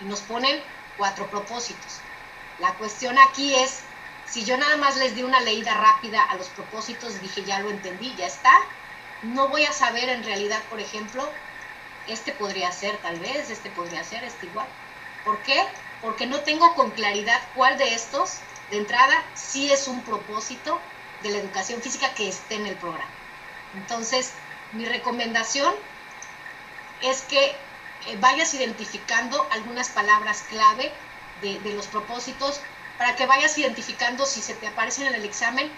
Y 0.00 0.04
nos 0.04 0.20
ponen 0.20 0.62
cuatro 0.96 1.26
propósitos. 1.26 2.00
La 2.60 2.72
cuestión 2.74 3.18
aquí 3.18 3.54
es, 3.54 3.80
si 4.24 4.44
yo 4.44 4.56
nada 4.56 4.76
más 4.76 4.96
les 4.96 5.14
di 5.14 5.24
una 5.24 5.40
leída 5.40 5.74
rápida 5.74 6.22
a 6.22 6.36
los 6.36 6.48
propósitos, 6.48 7.20
dije, 7.20 7.44
ya 7.44 7.58
lo 7.58 7.68
entendí, 7.68 8.14
ya 8.16 8.26
está, 8.26 8.52
no 9.22 9.48
voy 9.48 9.64
a 9.64 9.72
saber 9.72 10.08
en 10.08 10.24
realidad, 10.24 10.62
por 10.70 10.80
ejemplo, 10.80 11.28
este 12.06 12.32
podría 12.32 12.70
ser 12.72 12.96
tal 12.98 13.18
vez, 13.18 13.50
este 13.50 13.70
podría 13.70 14.04
ser, 14.04 14.24
este 14.24 14.46
igual. 14.46 14.66
¿Por 15.24 15.38
qué? 15.42 15.64
Porque 16.02 16.26
no 16.26 16.40
tengo 16.40 16.74
con 16.74 16.90
claridad 16.90 17.40
cuál 17.54 17.78
de 17.78 17.94
estos, 17.94 18.38
de 18.70 18.78
entrada, 18.78 19.24
sí 19.34 19.72
es 19.72 19.88
un 19.88 20.02
propósito 20.02 20.80
de 21.22 21.30
la 21.30 21.38
educación 21.38 21.80
física 21.80 22.12
que 22.14 22.28
esté 22.28 22.56
en 22.56 22.66
el 22.66 22.76
programa. 22.76 23.10
Entonces, 23.74 24.32
mi 24.72 24.84
recomendación 24.84 25.74
es 27.00 27.22
que 27.22 27.44
eh, 28.06 28.16
vayas 28.20 28.52
identificando 28.54 29.46
algunas 29.50 29.88
palabras 29.88 30.44
clave 30.48 30.92
de, 31.40 31.58
de 31.60 31.72
los 31.72 31.86
propósitos 31.86 32.60
para 32.98 33.16
que 33.16 33.26
vayas 33.26 33.56
identificando 33.58 34.26
si 34.26 34.40
se 34.40 34.54
te 34.54 34.66
aparecen 34.66 35.06
en 35.06 35.14
el 35.14 35.24
examen 35.24 35.70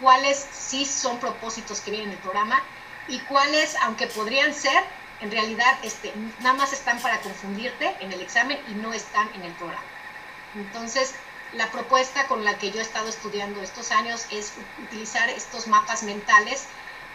cuáles 0.00 0.46
sí 0.52 0.86
son 0.86 1.18
propósitos 1.18 1.80
que 1.80 1.90
vienen 1.90 2.08
en 2.08 2.16
el 2.16 2.22
programa 2.22 2.62
y 3.08 3.18
cuáles, 3.20 3.76
aunque 3.82 4.06
podrían 4.06 4.54
ser, 4.54 4.82
en 5.20 5.30
realidad 5.30 5.78
este, 5.82 6.12
nada 6.40 6.54
más 6.54 6.72
están 6.72 7.00
para 7.00 7.20
confundirte 7.20 7.94
en 8.00 8.12
el 8.12 8.20
examen 8.20 8.58
y 8.68 8.72
no 8.72 8.92
están 8.92 9.28
en 9.34 9.42
el 9.42 9.52
programa. 9.52 9.84
Entonces, 10.54 11.14
la 11.52 11.70
propuesta 11.70 12.26
con 12.26 12.44
la 12.44 12.58
que 12.58 12.70
yo 12.70 12.78
he 12.78 12.82
estado 12.82 13.08
estudiando 13.08 13.62
estos 13.62 13.90
años 13.90 14.26
es 14.30 14.52
utilizar 14.82 15.28
estos 15.30 15.66
mapas 15.66 16.02
mentales, 16.02 16.64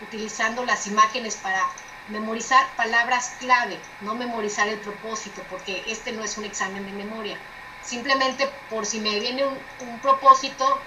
utilizando 0.02 0.66
las 0.66 0.88
imágenes 0.88 1.36
para 1.38 1.62
memorizar 2.10 2.66
palabras 2.76 3.34
clave, 3.40 3.80
no 4.02 4.14
memorizar 4.14 4.68
el 4.68 4.80
propósito, 4.80 5.42
porque 5.50 5.84
este 5.88 6.12
no 6.12 6.24
es 6.24 6.38
un 6.38 6.46
examen 6.46 6.86
de 6.86 6.92
memoria. 6.92 7.38
Simplemente 7.82 8.48
por 8.70 8.86
si 8.86 9.00
me 9.00 9.20
viene 9.20 9.46
un, 9.46 10.00
propósito 10.02 10.80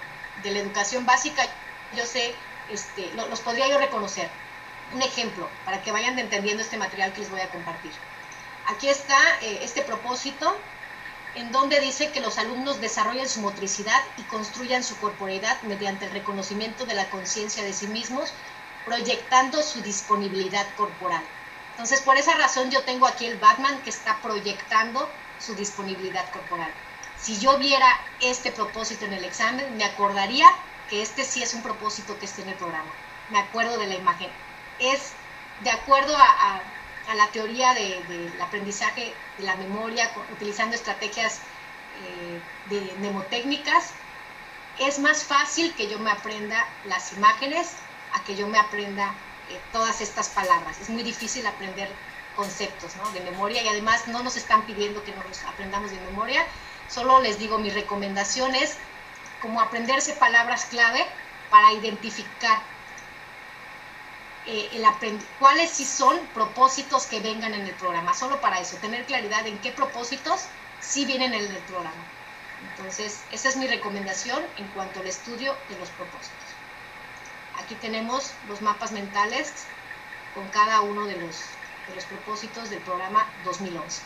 de 0.43 0.51
la 0.53 0.61
educación 0.61 1.05
básica, 1.07 1.43
yo 1.97 2.07
sé, 2.07 2.35
este, 2.71 3.11
los 3.15 3.41
podría 3.41 3.69
yo 3.69 3.79
reconocer 3.79 4.31
un 4.95 5.03
ejemplo 5.03 5.49
para 5.65 5.83
que 5.83 5.93
vayan 5.93 6.19
entendiendo 6.19 6.63
este 6.63 6.79
material 6.79 7.13
que 7.13 7.21
les 7.21 7.31
voy 7.31 7.41
a 7.41 7.49
compartir. 7.49 7.93
Aquí 8.67 8.89
está 8.89 9.19
eh, 9.43 9.61
este 9.63 9.83
propósito 9.83 10.57
en 11.35 11.53
donde 11.53 11.81
dice 11.81 12.11
que 12.11 12.21
los 12.21 12.39
alumnos 12.39 12.81
desarrollen 12.81 13.29
su 13.29 13.41
motricidad 13.41 14.01
y 14.17 14.23
construyan 14.23 14.83
su 14.83 14.97
corporeidad 14.99 15.61
mediante 15.63 16.07
el 16.07 16.13
reconocimiento 16.13 16.85
de 16.87 16.95
la 16.95 17.09
conciencia 17.11 17.63
de 17.63 17.73
sí 17.73 17.87
mismos, 17.87 18.33
proyectando 18.85 19.63
su 19.63 19.81
disponibilidad 19.83 20.67
corporal. 20.77 21.23
Entonces, 21.73 22.01
por 22.01 22.17
esa 22.17 22.35
razón 22.35 22.71
yo 22.71 22.83
tengo 22.83 23.07
aquí 23.07 23.27
el 23.27 23.39
Batman 23.39 23.81
que 23.83 23.91
está 23.91 24.19
proyectando 24.21 25.09
su 25.39 25.55
disponibilidad 25.55 26.29
corporal. 26.33 26.71
Si 27.21 27.39
yo 27.39 27.59
viera 27.59 27.87
este 28.21 28.51
propósito 28.51 29.05
en 29.05 29.13
el 29.13 29.25
examen, 29.25 29.77
me 29.77 29.85
acordaría 29.85 30.49
que 30.89 31.03
este 31.03 31.25
sí 31.25 31.43
es 31.43 31.55
un 31.55 31.63
propósito 31.63 32.19
que 32.19 32.25
está 32.25 32.43
en 32.43 32.49
el 32.49 32.55
programa. 32.55 32.91
Me 33.31 33.39
acuerdo 33.39 33.79
de 33.79 33.87
la 33.87 33.95
imagen 33.95 34.31
es 34.79 35.13
de 35.61 35.71
acuerdo 35.71 36.17
a, 36.17 36.61
la 37.15 37.27
teoría 37.29 37.73
del 37.73 38.43
aprendizaje 38.43 39.15
de 39.39 39.45
la 39.45 39.57
memoria, 39.57 40.11
utilizando 40.31 40.77
estrategias 40.77 41.41
eh, 42.05 42.41
de 42.69 42.93
mnemotécnicas, 42.99 43.93
es 44.79 44.99
más 44.99 45.25
fácil 45.25 45.75
que 45.75 45.89
yo 45.89 45.99
me 45.99 46.11
aprenda 46.11 46.69
las 46.85 47.15
imágenes 47.15 47.73
a 48.13 48.23
que 48.25 48.37
yo 48.37 48.47
me 48.47 48.59
aprenda 48.59 49.15
eh, 49.49 49.59
todas 49.73 50.03
estas 50.03 50.29
palabras. 50.29 50.79
Es 50.81 50.91
muy 50.91 51.03
difícil 51.03 51.47
aprender 51.47 51.89
conceptos 52.37 52.93
de 53.15 53.21
memoria 53.21 53.63
y 53.63 53.69
además 53.69 54.07
no 54.07 54.23
nos 54.23 54.37
están 54.37 54.63
pidiendo 54.67 55.03
que 55.03 55.13
nos 55.13 55.45
aprendamos 55.45 55.91
de 55.91 56.01
memoria, 56.03 56.45
solo 56.89 57.21
les 57.21 57.39
digo 57.39 57.59
mis 57.59 57.75
recomendaciones 57.75 58.77
como 59.41 59.61
aprenderse 59.61 60.13
palabras 60.13 60.67
clave 60.67 61.05
para 61.51 61.73
identificar 61.73 62.61
eh, 64.51 65.19
cuáles 65.39 65.71
sí 65.71 65.85
son 65.85 66.19
propósitos 66.33 67.05
que 67.07 67.21
vengan 67.21 67.53
en 67.53 67.67
el 67.67 67.75
programa, 67.75 68.15
solo 68.15 68.41
para 68.41 68.59
eso, 68.59 68.77
tener 68.79 69.05
claridad 69.05 69.47
en 69.47 69.59
qué 69.59 69.73
propósitos 69.73 70.47
sí 70.81 71.05
vienen 71.05 71.35
en 71.35 71.45
el 71.45 71.63
programa. 71.65 72.03
Entonces, 72.71 73.21
esa 73.31 73.51
es 73.51 73.57
mi 73.57 73.67
recomendación 73.67 74.43
en 74.57 74.67
cuanto 74.69 75.01
al 75.01 75.07
estudio 75.07 75.55
de 75.69 75.79
los 75.79 75.91
propósitos. 75.91 76.49
Aquí 77.63 77.75
tenemos 77.75 78.33
los 78.49 78.63
mapas 78.63 78.93
mentales 78.93 79.53
con 80.35 80.49
cada 80.49 80.81
uno 80.81 81.05
de 81.05 81.17
los, 81.17 81.37
de 81.89 81.95
los 81.95 82.05
propósitos 82.05 82.71
del 82.71 82.81
programa 82.81 83.27
2011. 83.45 84.01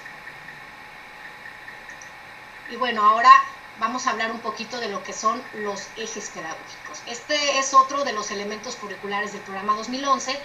Y 2.70 2.76
bueno, 2.76 3.04
ahora 3.04 3.30
vamos 3.78 4.06
a 4.06 4.10
hablar 4.10 4.32
un 4.32 4.40
poquito 4.40 4.80
de 4.80 4.88
lo 4.88 5.04
que 5.04 5.12
son 5.12 5.40
los 5.54 5.86
ejes 5.96 6.30
pedagógicos. 6.30 6.81
Este 7.06 7.58
es 7.58 7.74
otro 7.74 8.04
de 8.04 8.12
los 8.12 8.30
elementos 8.30 8.76
curriculares 8.76 9.32
del 9.32 9.42
programa 9.42 9.76
2011 9.76 10.38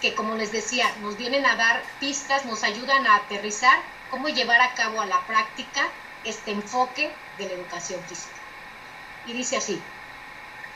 que, 0.00 0.14
como 0.14 0.34
les 0.34 0.50
decía, 0.50 0.92
nos 1.00 1.16
vienen 1.16 1.46
a 1.46 1.56
dar 1.56 1.82
pistas, 2.00 2.44
nos 2.44 2.64
ayudan 2.64 3.06
a 3.06 3.16
aterrizar 3.16 3.78
cómo 4.10 4.28
llevar 4.28 4.60
a 4.60 4.74
cabo 4.74 5.00
a 5.00 5.06
la 5.06 5.20
práctica 5.26 5.88
este 6.24 6.50
enfoque 6.50 7.10
de 7.38 7.46
la 7.46 7.52
educación 7.54 8.02
física. 8.04 8.34
Y 9.26 9.32
dice 9.32 9.56
así, 9.56 9.80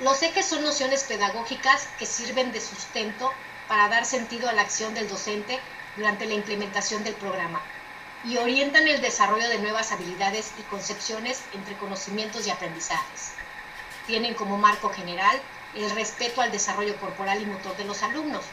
los 0.01 0.23
ejes 0.23 0.47
son 0.47 0.62
nociones 0.62 1.05
pedagógicas 1.05 1.89
que 1.99 2.07
sirven 2.07 2.53
de 2.53 2.61
sustento 2.61 3.33
para 3.67 3.89
dar 3.89 4.05
sentido 4.05 4.49
a 4.49 4.53
la 4.53 4.62
acción 4.62 4.95
del 4.95 5.09
docente 5.09 5.59
durante 5.97 6.27
la 6.27 6.35
implementación 6.35 7.03
del 7.03 7.15
programa 7.15 7.61
y 8.25 8.37
orientan 8.37 8.87
el 8.87 9.01
desarrollo 9.01 9.49
de 9.49 9.59
nuevas 9.59 9.91
habilidades 9.93 10.53
y 10.59 10.62
concepciones 10.62 11.43
entre 11.53 11.77
conocimientos 11.77 12.47
y 12.47 12.51
aprendizajes. 12.51 13.33
Tienen 14.07 14.35
como 14.35 14.57
marco 14.57 14.90
general 14.90 15.40
el 15.75 15.90
respeto 15.90 16.40
al 16.40 16.53
desarrollo 16.53 16.97
corporal 16.99 17.42
y 17.42 17.47
motor 17.47 17.77
de 17.77 17.85
los 17.85 18.03
alumnos, 18.03 18.45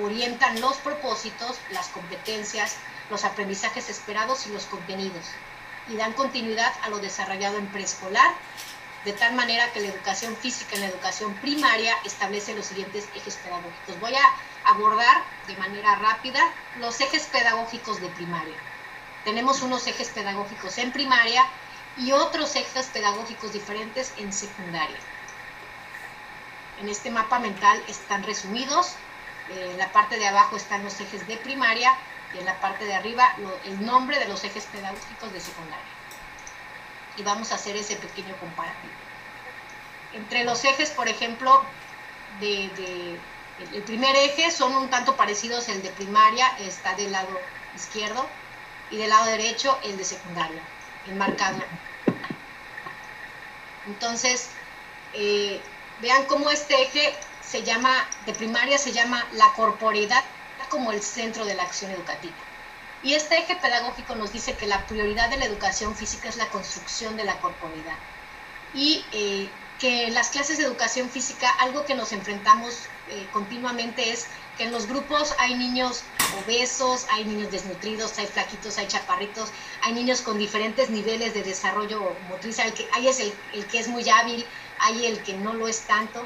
orientan 0.00 0.60
los 0.60 0.76
propósitos, 0.78 1.58
las 1.70 1.88
competencias, 1.88 2.76
los 3.10 3.24
aprendizajes 3.24 3.90
esperados 3.90 4.46
y 4.46 4.50
los 4.50 4.64
contenidos, 4.64 5.26
y 5.88 5.96
dan 5.96 6.12
continuidad 6.14 6.72
a 6.82 6.88
lo 6.88 6.98
desarrollado 6.98 7.58
en 7.58 7.66
preescolar, 7.66 8.34
de 9.04 9.12
tal 9.12 9.34
manera 9.34 9.70
que 9.72 9.80
la 9.80 9.88
educación 9.88 10.34
física 10.36 10.76
en 10.76 10.80
la 10.80 10.88
educación 10.88 11.34
primaria 11.34 11.94
establece 12.04 12.54
los 12.54 12.66
siguientes 12.66 13.06
ejes 13.14 13.36
pedagógicos. 13.36 14.00
Voy 14.00 14.14
a 14.14 14.70
abordar 14.70 15.22
de 15.46 15.56
manera 15.58 15.96
rápida 15.96 16.40
los 16.78 16.98
ejes 17.00 17.24
pedagógicos 17.24 18.00
de 18.00 18.08
primaria. 18.08 18.56
Tenemos 19.24 19.60
unos 19.60 19.86
ejes 19.86 20.08
pedagógicos 20.08 20.78
en 20.78 20.90
primaria 20.92 21.44
y 21.96 22.12
otros 22.12 22.56
ejes 22.56 22.86
pedagógicos 22.86 23.52
diferentes 23.52 24.12
en 24.18 24.32
secundaria. 24.32 24.98
En 26.80 26.88
este 26.88 27.10
mapa 27.10 27.38
mental 27.38 27.82
están 27.88 28.22
resumidos. 28.24 28.94
Eh, 29.50 29.70
en 29.72 29.78
la 29.78 29.92
parte 29.92 30.18
de 30.18 30.26
abajo 30.26 30.56
están 30.56 30.82
los 30.82 30.98
ejes 31.00 31.26
de 31.26 31.36
primaria 31.36 31.94
y 32.34 32.38
en 32.38 32.46
la 32.46 32.60
parte 32.60 32.84
de 32.84 32.94
arriba 32.94 33.36
el 33.64 33.84
nombre 33.84 34.18
de 34.18 34.26
los 34.26 34.42
ejes 34.42 34.64
pedagógicos 34.66 35.32
de 35.32 35.40
secundaria. 35.40 35.84
Y 37.16 37.22
vamos 37.22 37.52
a 37.52 37.54
hacer 37.54 37.76
ese 37.76 37.96
pequeño 37.96 38.34
comparativo. 38.38 38.92
Entre 40.14 40.44
los 40.44 40.64
ejes, 40.64 40.90
por 40.90 41.08
ejemplo, 41.08 41.62
de, 42.40 43.18
el 43.72 43.82
primer 43.82 44.14
eje 44.16 44.50
son 44.50 44.74
un 44.74 44.88
tanto 44.90 45.16
parecidos, 45.16 45.68
el 45.68 45.82
de 45.82 45.90
primaria 45.90 46.46
está 46.58 46.94
del 46.94 47.12
lado 47.12 47.40
izquierdo 47.74 48.26
y 48.90 48.96
del 48.96 49.10
lado 49.10 49.26
derecho 49.26 49.78
el 49.84 49.96
de 49.96 50.04
secundaria, 50.04 50.62
enmarcado. 51.08 51.58
Entonces, 53.86 54.50
eh, 55.12 55.60
vean 56.00 56.24
cómo 56.24 56.50
este 56.50 56.82
eje 56.82 57.14
se 57.42 57.62
llama, 57.62 57.92
de 58.26 58.32
primaria 58.32 58.78
se 58.78 58.92
llama 58.92 59.24
la 59.32 59.52
corporeidad 59.52 60.24
como 60.68 60.92
el 60.92 61.02
centro 61.02 61.44
de 61.44 61.54
la 61.54 61.62
acción 61.62 61.90
educativa. 61.90 62.34
Y 63.02 63.14
este 63.14 63.36
eje 63.36 63.56
pedagógico 63.56 64.14
nos 64.14 64.32
dice 64.32 64.54
que 64.54 64.66
la 64.66 64.86
prioridad 64.86 65.28
de 65.28 65.36
la 65.36 65.44
educación 65.44 65.94
física 65.94 66.28
es 66.28 66.36
la 66.36 66.48
construcción 66.48 67.16
de 67.16 67.24
la 67.24 67.38
corporeidad. 67.38 67.96
Y 68.72 69.04
eh, 69.12 69.48
que 69.78 70.06
en 70.06 70.14
las 70.14 70.30
clases 70.30 70.58
de 70.58 70.64
educación 70.64 71.10
física 71.10 71.50
algo 71.60 71.84
que 71.84 71.94
nos 71.94 72.12
enfrentamos 72.12 72.86
eh, 73.10 73.28
continuamente 73.32 74.10
es 74.10 74.26
que 74.56 74.64
en 74.64 74.72
los 74.72 74.86
grupos 74.86 75.34
hay 75.38 75.54
niños 75.54 76.02
obesos, 76.44 77.06
hay 77.10 77.24
niños 77.24 77.50
desnutridos, 77.50 78.18
hay 78.18 78.26
flaquitos, 78.26 78.78
hay 78.78 78.86
chaparritos, 78.86 79.50
hay 79.82 79.92
niños 79.92 80.22
con 80.22 80.38
diferentes 80.38 80.90
niveles 80.90 81.34
de 81.34 81.42
desarrollo 81.42 82.16
motriz, 82.28 82.58
hay, 82.58 83.08
es 83.08 83.20
el, 83.20 83.32
el 83.52 83.66
que 83.66 83.78
es 83.78 83.88
muy 83.88 84.08
hábil, 84.08 84.44
hay 84.78 85.06
el 85.06 85.22
que 85.22 85.34
no 85.34 85.54
lo 85.54 85.68
es 85.68 85.80
tanto. 85.80 86.24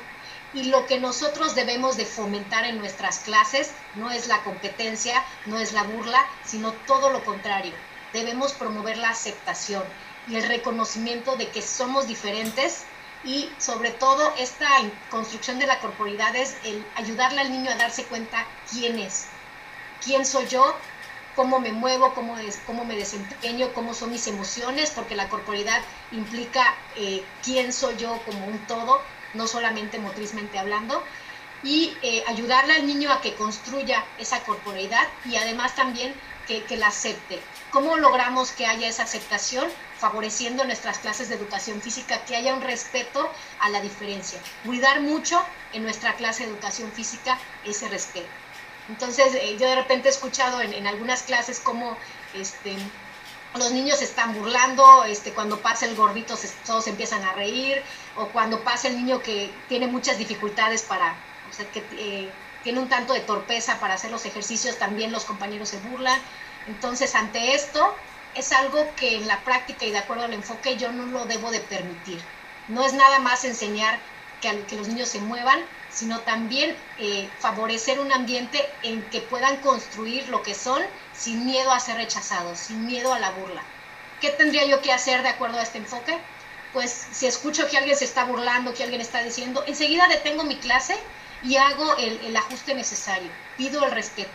Y 0.54 0.64
lo 0.64 0.86
que 0.86 0.98
nosotros 0.98 1.54
debemos 1.54 1.98
de 1.98 2.06
fomentar 2.06 2.64
en 2.64 2.78
nuestras 2.78 3.18
clases 3.18 3.70
no 3.96 4.10
es 4.10 4.28
la 4.28 4.42
competencia, 4.44 5.22
no 5.44 5.58
es 5.58 5.74
la 5.74 5.82
burla, 5.82 6.24
sino 6.44 6.72
todo 6.86 7.10
lo 7.10 7.22
contrario. 7.22 7.72
Debemos 8.14 8.54
promover 8.54 8.96
la 8.96 9.10
aceptación 9.10 9.82
y 10.26 10.36
el 10.36 10.48
reconocimiento 10.48 11.36
de 11.36 11.48
que 11.48 11.60
somos 11.60 12.06
diferentes 12.06 12.84
y 13.24 13.50
sobre 13.58 13.90
todo 13.90 14.32
esta 14.38 14.68
construcción 15.10 15.58
de 15.58 15.66
la 15.66 15.80
corporalidad 15.80 16.34
es 16.36 16.56
el 16.64 16.84
ayudarle 16.94 17.40
al 17.40 17.50
niño 17.50 17.70
a 17.70 17.76
darse 17.76 18.04
cuenta 18.04 18.46
quién 18.70 18.98
es, 18.98 19.26
quién 20.04 20.24
soy 20.24 20.46
yo, 20.46 20.76
cómo 21.34 21.60
me 21.60 21.72
muevo, 21.72 22.14
cómo, 22.14 22.38
es, 22.38 22.60
cómo 22.66 22.84
me 22.84 22.96
desempeño, 22.96 23.72
cómo 23.74 23.94
son 23.94 24.10
mis 24.10 24.26
emociones, 24.26 24.90
porque 24.90 25.16
la 25.16 25.28
corporalidad 25.28 25.80
implica 26.10 26.74
eh, 26.96 27.24
quién 27.44 27.72
soy 27.72 27.96
yo 27.96 28.20
como 28.24 28.46
un 28.46 28.58
todo, 28.66 29.00
no 29.34 29.46
solamente 29.46 29.98
motrizmente 29.98 30.58
hablando, 30.58 31.02
y 31.62 31.96
eh, 32.02 32.24
ayudarle 32.26 32.74
al 32.74 32.86
niño 32.86 33.12
a 33.12 33.20
que 33.20 33.34
construya 33.34 34.04
esa 34.18 34.40
corporalidad 34.44 35.06
y 35.24 35.36
además 35.36 35.74
también 35.74 36.14
que, 36.48 36.64
que 36.64 36.76
la 36.76 36.88
acepte. 36.88 37.38
¿Cómo 37.70 37.96
logramos 37.96 38.50
que 38.50 38.66
haya 38.66 38.88
esa 38.88 39.04
aceptación? 39.04 39.68
favoreciendo 39.98 40.64
nuestras 40.64 40.98
clases 40.98 41.28
de 41.28 41.34
educación 41.34 41.82
física 41.82 42.24
que 42.24 42.36
haya 42.36 42.54
un 42.54 42.62
respeto 42.62 43.28
a 43.60 43.68
la 43.68 43.80
diferencia. 43.80 44.38
Cuidar 44.64 45.00
mucho 45.00 45.42
en 45.72 45.82
nuestra 45.82 46.14
clase 46.14 46.44
de 46.44 46.50
educación 46.50 46.90
física 46.92 47.38
ese 47.64 47.88
respeto. 47.88 48.28
Entonces, 48.88 49.34
eh, 49.34 49.56
yo 49.58 49.68
de 49.68 49.74
repente 49.74 50.08
he 50.08 50.10
escuchado 50.10 50.62
en, 50.62 50.86
algunas 50.86 51.22
clases 51.22 51.60
cómo 51.60 51.96
este, 52.32 52.74
los 53.54 53.72
niños 53.72 53.98
se 53.98 54.04
están 54.04 54.34
burlando, 54.34 55.04
este, 55.04 55.32
cuando 55.32 55.60
pasa 55.60 55.84
el 55.84 55.94
gordito 55.94 56.38
todos 56.64 56.86
empiezan 56.86 57.22
a 57.24 57.34
reír, 57.34 57.82
o 58.16 58.28
cuando 58.28 58.62
pasa 58.64 58.88
el 58.88 58.96
niño 58.96 59.20
que 59.20 59.50
tiene 59.68 59.88
muchas 59.88 60.16
dificultades 60.16 60.82
para, 60.82 61.16
o 61.50 61.52
sea, 61.52 61.70
que 61.70 61.84
eh, 61.98 62.30
tiene 62.68 62.80
un 62.80 62.88
tanto 62.90 63.14
de 63.14 63.20
torpeza 63.20 63.80
para 63.80 63.94
hacer 63.94 64.10
los 64.10 64.26
ejercicios, 64.26 64.76
también 64.76 65.10
los 65.10 65.24
compañeros 65.24 65.70
se 65.70 65.78
burlan. 65.78 66.20
Entonces, 66.66 67.14
ante 67.14 67.54
esto, 67.54 67.96
es 68.34 68.52
algo 68.52 68.86
que 68.94 69.16
en 69.16 69.26
la 69.26 69.40
práctica 69.40 69.86
y 69.86 69.90
de 69.90 69.96
acuerdo 69.96 70.24
al 70.24 70.34
enfoque 70.34 70.76
yo 70.76 70.92
no 70.92 71.06
lo 71.06 71.24
debo 71.24 71.50
de 71.50 71.60
permitir. 71.60 72.20
No 72.68 72.84
es 72.84 72.92
nada 72.92 73.20
más 73.20 73.44
enseñar 73.44 73.98
que, 74.42 74.64
que 74.64 74.76
los 74.76 74.86
niños 74.86 75.08
se 75.08 75.18
muevan, 75.18 75.58
sino 75.88 76.20
también 76.20 76.76
eh, 76.98 77.30
favorecer 77.38 78.00
un 78.00 78.12
ambiente 78.12 78.62
en 78.82 79.00
que 79.04 79.22
puedan 79.22 79.56
construir 79.62 80.28
lo 80.28 80.42
que 80.42 80.54
son 80.54 80.82
sin 81.14 81.46
miedo 81.46 81.72
a 81.72 81.80
ser 81.80 81.96
rechazados, 81.96 82.58
sin 82.58 82.84
miedo 82.84 83.14
a 83.14 83.18
la 83.18 83.30
burla. 83.30 83.62
¿Qué 84.20 84.28
tendría 84.28 84.66
yo 84.66 84.82
que 84.82 84.92
hacer 84.92 85.22
de 85.22 85.30
acuerdo 85.30 85.58
a 85.58 85.62
este 85.62 85.78
enfoque? 85.78 86.18
Pues 86.74 87.06
si 87.12 87.24
escucho 87.24 87.66
que 87.66 87.78
alguien 87.78 87.96
se 87.96 88.04
está 88.04 88.24
burlando, 88.24 88.74
que 88.74 88.82
alguien 88.82 89.00
está 89.00 89.22
diciendo, 89.22 89.64
enseguida 89.66 90.06
detengo 90.06 90.44
mi 90.44 90.56
clase 90.56 90.98
y 91.42 91.56
hago 91.56 91.96
el, 91.96 92.36
ajuste 92.36 92.74
necesario, 92.74 93.30
pido 93.56 93.84
el 93.84 93.92
respeto 93.92 94.30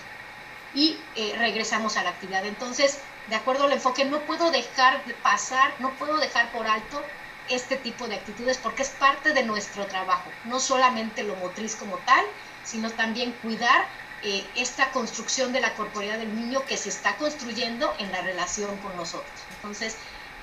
y 0.74 0.98
eh, 1.16 1.36
regresamos 1.38 1.98
a 1.98 2.04
la 2.04 2.12
actividad. 2.12 2.46
Entonces, 2.46 3.00
de 3.28 3.36
acuerdo 3.36 3.66
al 3.66 3.74
enfoque, 3.74 4.06
no 4.06 4.20
puedo 4.22 4.52
dejar 4.52 5.04
de 5.06 5.14
pasar, 5.14 5.74
no 5.80 5.92
puedo 5.92 6.18
dejar 6.18 6.52
por 6.52 6.68
alto 6.68 7.04
este 7.50 7.76
tipo 7.76 8.08
de 8.08 8.16
actitudes 8.16 8.58
porque 8.58 8.84
es 8.84 8.90
parte 8.90 9.34
de 9.34 9.44
nuestro 9.44 9.86
trabajo, 9.88 10.32
no 10.46 10.60
solamente 10.60 11.24
lo 11.24 11.36
motriz 11.36 11.76
como 11.76 11.98
tal, 12.00 12.26
sino 12.64 12.90
también 12.92 13.34
cuidar 13.42 13.86
eh, 14.22 14.46
esta 14.56 14.90
construcción 14.92 15.52
de 15.52 15.60
la 15.60 15.74
corporalidad 15.74 16.20
del 16.20 16.34
niño 16.34 16.64
que 16.66 16.78
se 16.78 16.88
está 16.88 17.18
construyendo 17.18 17.94
en 18.00 18.12
la 18.12 18.22
relación 18.22 18.78
con 18.78 18.96
nosotros. 18.96 19.30
Entonces, 19.56 19.98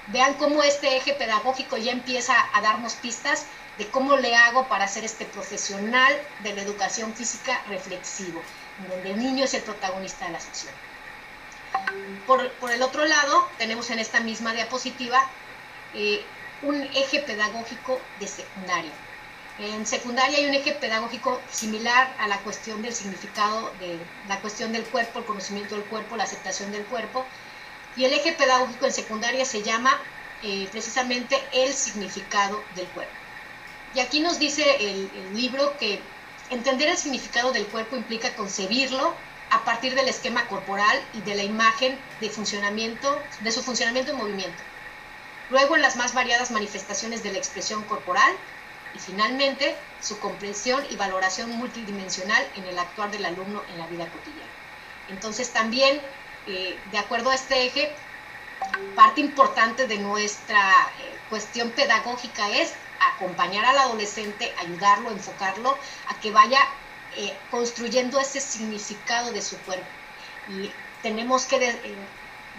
vean 0.08 0.34
cómo 0.34 0.62
este 0.62 0.96
eje 0.96 1.14
pedagógico 1.14 1.76
ya 1.76 1.92
empieza 1.92 2.34
a 2.52 2.60
darnos 2.60 2.94
pistas 2.94 3.46
de 3.78 3.88
cómo 3.88 4.16
le 4.16 4.36
hago 4.36 4.66
para 4.68 4.88
ser 4.88 5.04
este 5.04 5.24
profesional 5.24 6.12
de 6.42 6.54
la 6.54 6.62
educación 6.62 7.14
física 7.14 7.62
reflexivo, 7.68 8.42
donde 8.88 9.12
el 9.12 9.18
niño 9.18 9.44
es 9.44 9.54
el 9.54 9.62
protagonista 9.62 10.26
de 10.26 10.32
la 10.32 10.40
sección. 10.40 10.74
Por, 12.26 12.50
el 12.70 12.82
otro 12.82 13.04
lado, 13.04 13.48
tenemos 13.58 13.90
en 13.90 13.98
esta 13.98 14.20
misma 14.20 14.52
diapositiva 14.52 15.20
eh, 15.94 16.24
un 16.62 16.82
eje 16.94 17.20
pedagógico 17.20 18.00
de 18.18 18.26
secundaria. 18.26 18.92
En 19.58 19.86
secundaria 19.86 20.38
hay 20.38 20.46
un 20.46 20.54
eje 20.54 20.72
pedagógico 20.72 21.40
similar 21.50 22.14
a 22.18 22.28
la 22.28 22.38
cuestión 22.38 22.80
del 22.82 22.94
significado, 22.94 23.70
de 23.78 23.98
la 24.28 24.40
cuestión 24.40 24.72
del 24.72 24.84
cuerpo, 24.84 25.18
el 25.18 25.24
conocimiento 25.26 25.74
del 25.74 25.84
cuerpo, 25.84 26.16
la 26.16 26.24
aceptación 26.24 26.72
del 26.72 26.84
cuerpo. 26.84 27.26
Y 28.00 28.06
el 28.06 28.14
eje 28.14 28.32
pedagógico 28.32 28.86
en 28.86 28.94
secundaria 28.94 29.44
se 29.44 29.62
llama 29.62 29.92
eh, 30.42 30.66
precisamente 30.72 31.36
el 31.52 31.74
significado 31.74 32.64
del 32.74 32.86
cuerpo. 32.86 33.12
Y 33.94 34.00
aquí 34.00 34.20
nos 34.20 34.38
dice 34.38 34.64
el 34.80 35.36
libro 35.36 35.76
que 35.76 36.00
entender 36.48 36.88
el 36.88 36.96
significado 36.96 37.52
del 37.52 37.66
cuerpo 37.66 37.98
implica 37.98 38.34
concebirlo, 38.34 39.14
a 39.50 39.64
partir 39.66 39.94
del 39.94 40.08
esquema 40.08 40.46
corporal 40.46 40.98
y 41.12 41.20
de 41.20 41.34
la 41.34 41.42
imagen 41.42 41.98
de 42.22 42.30
funcionamiento, 42.30 43.22
de 43.42 43.52
su 43.52 43.62
funcionamiento 43.62 44.12
y 44.12 44.16
movimiento. 44.16 44.62
Luego 45.50 45.76
en 45.76 45.82
las 45.82 45.96
más 45.96 46.14
variadas 46.14 46.52
manifestaciones 46.52 47.22
de 47.22 47.32
la 47.32 47.38
expresión 47.38 47.82
corporal 47.84 48.32
y 48.94 48.98
finalmente 48.98 49.76
su 50.00 50.18
comprensión 50.20 50.82
y 50.88 50.96
valoración 50.96 51.50
multidimensional 51.50 52.42
en 52.56 52.64
el 52.64 52.78
actuar 52.78 53.10
del 53.10 53.26
alumno 53.26 53.62
en 53.68 53.76
la 53.78 53.88
vida 53.88 54.08
cotidiana. 54.08 54.50
Entonces 55.10 55.52
también, 55.52 56.00
eh, 56.46 56.78
de 56.90 56.98
acuerdo 56.98 57.30
a 57.30 57.34
este 57.34 57.66
eje, 57.66 57.92
parte 58.94 59.20
importante 59.20 59.86
de 59.86 59.98
nuestra 59.98 60.58
eh, 60.58 61.18
cuestión 61.28 61.70
pedagógica 61.70 62.48
es 62.50 62.72
acompañar 63.14 63.64
al 63.64 63.78
adolescente, 63.78 64.52
ayudarlo, 64.58 65.10
enfocarlo 65.10 65.76
a 66.08 66.20
que 66.20 66.30
vaya 66.30 66.60
eh, 67.16 67.36
construyendo 67.50 68.18
ese 68.18 68.40
significado 68.40 69.32
de 69.32 69.42
su 69.42 69.56
cuerpo. 69.58 69.86
Y 70.48 70.70
tenemos 71.02 71.44
que 71.44 71.76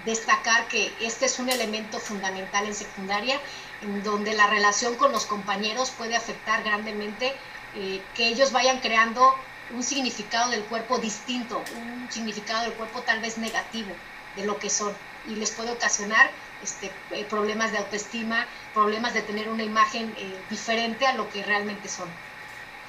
destacar 0.06 0.68
que 0.68 0.94
este 1.02 1.26
es 1.26 1.40
un 1.40 1.50
elemento 1.50 2.00
fundamental 2.00 2.66
en 2.66 2.74
secundaria, 2.74 3.40
en 3.82 4.04
donde 4.04 4.34
la 4.34 4.48
relación 4.48 4.96
con 4.96 5.12
los 5.12 5.26
compañeros 5.26 5.92
puede 5.92 6.16
afectar 6.16 6.64
grandemente 6.64 7.36
que 7.74 8.28
ellos 8.28 8.52
vayan 8.52 8.80
creando 8.80 9.36
un 9.74 9.84
significado 9.84 10.52
del 10.52 10.64
cuerpo 10.66 10.98
distinto, 10.98 11.64
un 11.76 12.12
significado 12.12 12.64
del 12.64 12.74
cuerpo 12.74 13.02
tal 13.02 13.20
vez 13.20 13.38
negativo 13.38 13.92
de 14.36 14.46
lo 14.46 14.58
que 14.58 14.70
son 14.70 14.94
y 15.28 15.36
les 15.36 15.52
puede 15.52 15.72
ocasionar 15.72 16.30
este, 16.64 16.92
problemas 17.30 17.72
de 17.72 17.80
autoestima, 17.80 18.46
problemas 18.74 19.14
de 19.14 19.22
tener 19.22 19.50
una 19.50 19.64
imagen 19.64 20.14
diferente 20.50 21.08
a 21.08 21.14
lo 21.14 21.30
que 21.30 21.44
realmente 21.44 21.90
son. 21.90 22.10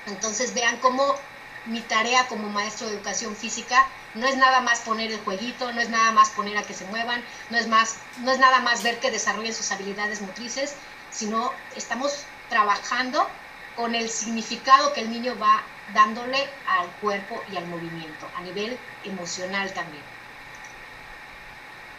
Entonces 0.06 0.54
vean 0.54 0.76
cómo 0.78 1.14
mi 1.66 1.80
tarea 1.80 2.26
como 2.26 2.48
maestro 2.48 2.88
de 2.88 2.94
educación 2.94 3.36
física 3.36 3.86
no 4.14 4.26
es 4.26 4.36
nada 4.36 4.60
más 4.60 4.80
poner 4.80 5.12
el 5.12 5.20
jueguito, 5.20 5.72
no 5.72 5.80
es 5.80 5.88
nada 5.88 6.10
más 6.10 6.30
poner 6.30 6.58
a 6.58 6.62
que 6.64 6.74
se 6.74 6.84
muevan, 6.86 7.22
no 7.50 7.56
es, 7.56 7.68
más, 7.68 7.96
no 8.18 8.32
es 8.32 8.38
nada 8.38 8.60
más 8.60 8.82
ver 8.82 8.98
que 8.98 9.10
desarrollen 9.10 9.54
sus 9.54 9.70
habilidades 9.70 10.20
motrices, 10.20 10.74
sino 11.10 11.52
estamos 11.76 12.24
trabajando 12.48 13.26
con 13.76 13.94
el 13.94 14.10
significado 14.10 14.92
que 14.92 15.00
el 15.00 15.10
niño 15.10 15.38
va 15.38 15.62
dándole 15.94 16.48
al 16.66 16.88
cuerpo 17.00 17.42
y 17.52 17.56
al 17.56 17.66
movimiento, 17.66 18.28
a 18.36 18.42
nivel 18.42 18.78
emocional 19.04 19.72
también. 19.72 20.02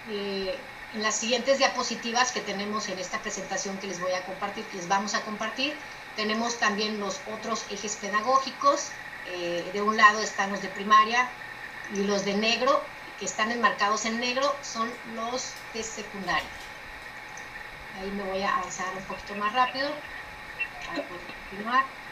Eh, 0.09 0.57
en 0.93 1.01
las 1.01 1.15
siguientes 1.15 1.57
diapositivas 1.57 2.31
que 2.31 2.41
tenemos 2.41 2.87
en 2.89 2.99
esta 2.99 3.19
presentación 3.19 3.77
que 3.77 3.87
les 3.87 3.99
voy 3.99 4.11
a 4.13 4.21
compartir, 4.25 4.63
que 4.65 4.77
les 4.77 4.87
vamos 4.87 5.15
a 5.15 5.21
compartir, 5.21 5.75
tenemos 6.15 6.59
también 6.59 6.99
los 6.99 7.19
otros 7.33 7.65
ejes 7.71 7.95
pedagógicos. 7.95 8.91
Eh, 9.27 9.67
de 9.73 9.81
un 9.81 9.97
lado 9.97 10.21
están 10.21 10.51
los 10.51 10.61
de 10.61 10.67
primaria 10.67 11.29
y 11.93 12.03
los 12.03 12.25
de 12.25 12.35
negro, 12.35 12.83
que 13.19 13.25
están 13.25 13.51
enmarcados 13.51 14.05
en 14.05 14.19
negro, 14.19 14.55
son 14.61 14.91
los 15.15 15.53
de 15.73 15.81
secundaria. 15.81 16.49
Ahí 17.99 18.11
me 18.11 18.23
voy 18.23 18.41
a 18.43 18.57
avanzar 18.57 18.87
un 18.95 19.03
poquito 19.03 19.35
más 19.35 19.53
rápido 19.53 19.89
para 20.85 21.07
poder 21.07 21.21
continuar. 21.49 22.02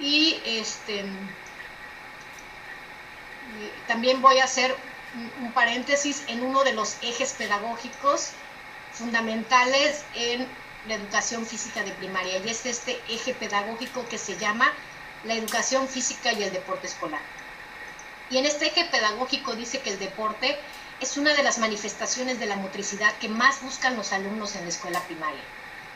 Y 0.00 0.40
este 0.44 1.04
también 3.86 4.20
voy 4.20 4.38
a 4.38 4.44
hacer 4.44 4.74
un 5.40 5.52
paréntesis 5.52 6.24
en 6.26 6.42
uno 6.42 6.64
de 6.64 6.72
los 6.72 6.96
ejes 7.02 7.32
pedagógicos 7.34 8.30
fundamentales 8.92 10.04
en 10.14 10.46
la 10.88 10.94
educación 10.94 11.46
física 11.46 11.82
de 11.82 11.92
primaria 11.92 12.38
y 12.38 12.48
es 12.48 12.66
este 12.66 13.00
eje 13.08 13.34
pedagógico 13.34 14.06
que 14.08 14.18
se 14.18 14.36
llama 14.36 14.72
la 15.24 15.34
educación 15.34 15.88
física 15.88 16.32
y 16.32 16.42
el 16.42 16.52
deporte 16.52 16.86
escolar. 16.86 17.20
Y 18.30 18.38
en 18.38 18.46
este 18.46 18.66
eje 18.66 18.84
pedagógico 18.86 19.54
dice 19.54 19.80
que 19.80 19.90
el 19.90 19.98
deporte 19.98 20.58
es 21.00 21.16
una 21.16 21.34
de 21.34 21.42
las 21.42 21.58
manifestaciones 21.58 22.38
de 22.38 22.46
la 22.46 22.56
motricidad 22.56 23.12
que 23.18 23.28
más 23.28 23.62
buscan 23.62 23.96
los 23.96 24.12
alumnos 24.12 24.56
en 24.56 24.62
la 24.62 24.68
escuela 24.68 25.00
primaria. 25.00 25.42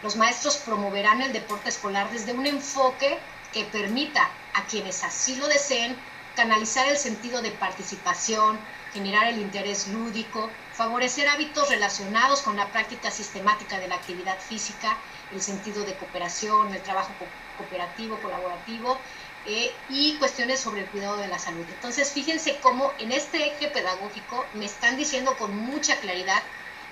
Los 0.02 0.16
maestros 0.16 0.56
promoverán 0.58 1.22
el 1.22 1.32
deporte 1.32 1.68
escolar 1.68 2.10
desde 2.10 2.32
un 2.32 2.46
enfoque 2.46 3.18
que 3.52 3.64
permita 3.64 4.28
a 4.54 4.64
quienes 4.64 5.04
así 5.04 5.36
lo 5.36 5.46
deseen 5.48 5.96
canalizar 6.38 6.86
el 6.88 6.96
sentido 6.96 7.42
de 7.42 7.50
participación, 7.50 8.60
generar 8.92 9.26
el 9.26 9.40
interés 9.40 9.88
lúdico, 9.88 10.48
favorecer 10.72 11.28
hábitos 11.28 11.68
relacionados 11.68 12.42
con 12.42 12.56
la 12.56 12.70
práctica 12.70 13.10
sistemática 13.10 13.80
de 13.80 13.88
la 13.88 13.96
actividad 13.96 14.38
física, 14.38 14.96
el 15.32 15.42
sentido 15.42 15.84
de 15.84 15.96
cooperación, 15.96 16.72
el 16.72 16.80
trabajo 16.82 17.12
cooperativo, 17.56 18.20
colaborativo 18.22 19.00
eh, 19.46 19.72
y 19.88 20.16
cuestiones 20.18 20.60
sobre 20.60 20.82
el 20.82 20.86
cuidado 20.86 21.16
de 21.16 21.26
la 21.26 21.40
salud. 21.40 21.66
Entonces, 21.68 22.12
fíjense 22.12 22.60
cómo 22.60 22.92
en 22.98 23.10
este 23.10 23.44
eje 23.44 23.68
pedagógico 23.68 24.46
me 24.54 24.66
están 24.66 24.96
diciendo 24.96 25.36
con 25.36 25.56
mucha 25.56 25.98
claridad 25.98 26.42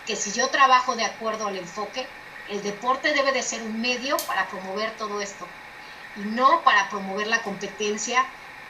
que 0.05 0.17
si 0.17 0.33
yo 0.33 0.49
trabajo 0.49 0.97
de 0.97 1.05
acuerdo 1.05 1.47
al 1.47 1.57
enfoque, 1.57 2.09
el 2.49 2.65
deporte 2.65 3.13
debe 3.13 3.31
de 3.31 3.45
ser 3.45 3.63
un 3.63 3.81
medio 3.81 4.17
para 4.27 4.49
promover 4.49 4.97
todo 4.97 5.21
esto 5.21 5.47
y 6.17 6.21
no 6.21 6.63
para 6.65 6.89
promover 6.89 7.27
la 7.27 7.43
competencia 7.43 8.27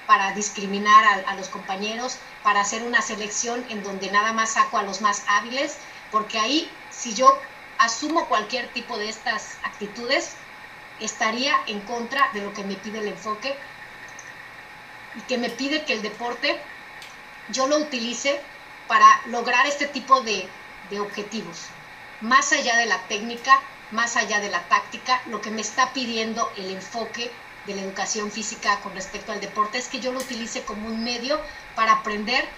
para 0.07 0.33
discriminar 0.33 1.25
a, 1.27 1.35
los 1.35 1.49
compañeros, 1.49 2.19
para 2.43 2.61
hacer 2.61 2.83
una 2.85 3.03
selección 3.03 3.65
en 3.69 3.83
donde 3.83 4.11
nada 4.11 4.33
más 4.33 4.53
saco 4.53 4.79
a 4.79 4.85
los 4.85 5.01
más 5.01 5.25
hábiles, 5.29 5.79
porque 6.11 6.39
ahí 6.39 6.71
si 6.91 7.15
yo 7.15 7.41
asumo 7.79 8.29
cualquier 8.29 8.73
tipo 8.73 8.97
de 8.99 9.09
estas 9.09 9.59
actitudes, 9.65 10.37
estaría 11.01 11.53
en 11.67 11.81
contra 11.81 12.31
de 12.33 12.41
lo 12.41 12.55
que 12.55 12.65
me 12.65 12.77
pide 12.77 13.01
el 13.01 13.09
enfoque 13.09 13.55
y 15.17 15.21
que 15.23 15.39
me 15.39 15.51
pide 15.51 15.85
que 15.85 15.93
el 15.93 16.03
deporte 16.03 16.59
yo 17.51 17.67
lo 17.67 17.77
utilice 17.79 18.41
para 18.87 19.07
lograr 19.27 19.67
este 19.67 19.87
tipo 19.87 20.21
de, 20.21 20.49
de 20.89 21.01
objetivos. 21.01 21.67
Más 22.23 22.51
allá 22.53 22.77
de 22.77 22.87
la 22.87 22.99
técnica, 23.09 23.61
más 23.91 24.17
allá 24.17 24.41
de 24.41 24.49
la 24.49 24.63
táctica, 24.69 25.21
lo 25.27 25.43
que 25.43 25.51
me 25.51 25.61
está 25.61 25.93
pidiendo 25.93 26.51
el 26.57 26.71
enfoque 26.71 27.31
de 27.67 27.75
la 27.75 27.83
educación 27.83 28.31
física 28.31 28.81
con 28.81 28.95
respecto 28.95 29.33
al 29.33 29.41
deporte 29.41 29.77
es 29.77 29.89
que 29.89 30.01
yo 30.01 30.13
lo 30.13 30.21
utilice 30.21 30.65
como 30.65 30.89
un 30.89 31.05
medio 31.05 31.39
para 31.75 31.93
aprender, 31.93 32.49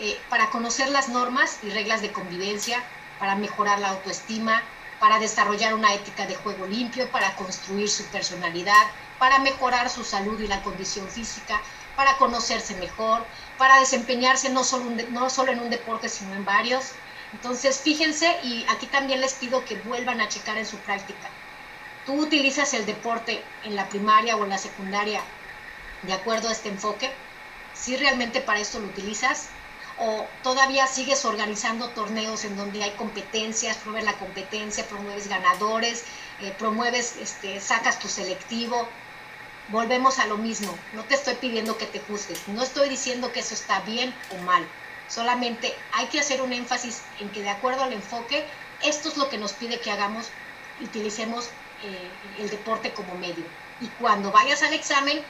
eh, 0.00 0.20
para 0.28 0.50
conocer 0.50 0.88
las 0.88 1.08
normas 1.08 1.58
y 1.62 1.70
reglas 1.70 2.02
de 2.02 2.10
convivencia, 2.10 2.82
para 3.20 3.36
mejorar 3.36 3.78
la 3.78 3.90
autoestima, 3.90 4.62
para 4.98 5.20
desarrollar 5.20 5.74
una 5.74 5.94
ética 5.94 6.26
de 6.26 6.34
juego 6.34 6.66
limpio, 6.66 7.08
para 7.12 7.36
construir 7.36 7.88
su 7.88 8.04
personalidad, 8.06 8.86
para 9.20 9.38
mejorar 9.38 9.90
su 9.90 10.02
salud 10.02 10.40
y 10.40 10.48
la 10.48 10.62
condición 10.62 11.08
física, 11.08 11.60
para 11.94 12.16
conocerse 12.16 12.74
mejor, 12.76 13.24
para 13.58 13.78
desempeñarse 13.78 14.50
no 14.50 14.64
solo, 14.64 14.90
no 15.10 15.30
solo 15.30 15.52
en 15.52 15.60
un 15.60 15.70
deporte, 15.70 16.08
sino 16.08 16.34
en 16.34 16.44
varios. 16.44 16.92
Entonces, 17.34 17.80
fíjense 17.80 18.38
y 18.44 18.64
aquí 18.68 18.86
también 18.86 19.20
les 19.20 19.34
pido 19.34 19.64
que 19.64 19.74
vuelvan 19.80 20.20
a 20.20 20.28
checar 20.28 20.56
en 20.56 20.66
su 20.66 20.76
práctica. 20.78 21.28
Tú 22.06 22.14
utilizas 22.14 22.74
el 22.74 22.86
deporte 22.86 23.42
en 23.64 23.74
la 23.74 23.88
primaria 23.88 24.36
o 24.36 24.44
en 24.44 24.50
la 24.50 24.58
secundaria 24.58 25.20
de 26.02 26.12
acuerdo 26.12 26.48
a 26.48 26.52
este 26.52 26.68
enfoque, 26.68 27.10
si 27.74 27.96
realmente 27.96 28.40
para 28.40 28.60
esto 28.60 28.78
lo 28.78 28.86
utilizas, 28.86 29.48
o 29.98 30.26
todavía 30.44 30.86
sigues 30.86 31.24
organizando 31.24 31.88
torneos 31.88 32.44
en 32.44 32.56
donde 32.56 32.84
hay 32.84 32.92
competencias, 32.92 33.78
promueves 33.78 34.06
la 34.12 34.18
competencia, 34.18 34.86
promueves 34.86 35.28
ganadores, 35.28 36.04
eh, 36.40 36.54
promueves, 36.56 37.16
este, 37.16 37.60
sacas 37.60 37.98
tu 37.98 38.08
selectivo. 38.08 38.88
Volvemos 39.68 40.18
a 40.20 40.26
lo 40.26 40.36
mismo, 40.36 40.76
no 40.92 41.02
te 41.04 41.14
estoy 41.14 41.34
pidiendo 41.34 41.78
que 41.78 41.86
te 41.86 41.98
juzgues, 41.98 42.46
no 42.48 42.62
estoy 42.62 42.88
diciendo 42.90 43.32
que 43.32 43.40
eso 43.40 43.54
está 43.54 43.80
bien 43.80 44.14
o 44.30 44.42
mal, 44.42 44.64
solamente 45.14 45.74
hay 45.92 46.06
que 46.06 46.18
hacer 46.18 46.42
un 46.42 46.52
énfasis 46.52 47.02
en 47.20 47.30
que 47.30 47.42
de 47.42 47.50
acuerdo 47.50 47.84
al 47.84 47.92
enfoque, 47.92 48.44
esto 48.82 49.08
es 49.08 49.16
lo 49.16 49.28
que 49.28 49.38
nos 49.38 49.52
pide 49.52 49.80
que 49.80 49.90
hagamos, 49.90 50.28
utilicemos 50.82 51.48
eh, 51.84 52.10
el 52.42 52.50
deporte 52.50 52.92
como 52.92 53.14
medio. 53.14 53.44
Y 53.80 53.86
cuando 54.00 54.32
vayas 54.32 54.62
al 54.62 54.72
examen, 54.72 55.22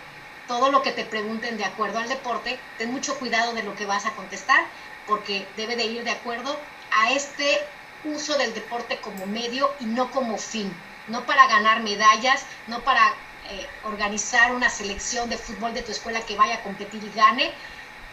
todo 0.48 0.70
lo 0.70 0.82
que 0.82 0.92
te 0.92 1.04
pregunten 1.04 1.56
de 1.56 1.64
acuerdo 1.64 1.98
al 1.98 2.08
deporte, 2.08 2.58
ten 2.78 2.92
mucho 2.92 3.18
cuidado 3.18 3.52
de 3.52 3.62
lo 3.62 3.74
que 3.76 3.86
vas 3.86 4.06
a 4.06 4.12
contestar, 4.12 4.64
porque 5.06 5.46
debe 5.56 5.76
de 5.76 5.84
ir 5.84 6.04
de 6.04 6.10
acuerdo 6.10 6.58
a 6.90 7.12
este 7.12 7.60
uso 8.04 8.36
del 8.38 8.54
deporte 8.54 8.98
como 9.00 9.26
medio 9.26 9.70
y 9.80 9.86
no 9.86 10.10
como 10.10 10.38
fin, 10.38 10.72
no 11.08 11.24
para 11.26 11.46
ganar 11.46 11.82
medallas, 11.82 12.44
no 12.66 12.80
para 12.80 13.14
eh, 13.50 13.66
organizar 13.84 14.54
una 14.54 14.70
selección 14.70 15.28
de 15.28 15.36
fútbol 15.36 15.74
de 15.74 15.82
tu 15.82 15.92
escuela 15.92 16.24
que 16.24 16.36
vaya 16.36 16.56
a 16.56 16.62
competir 16.62 17.02
y 17.04 17.10
gane. 17.14 17.52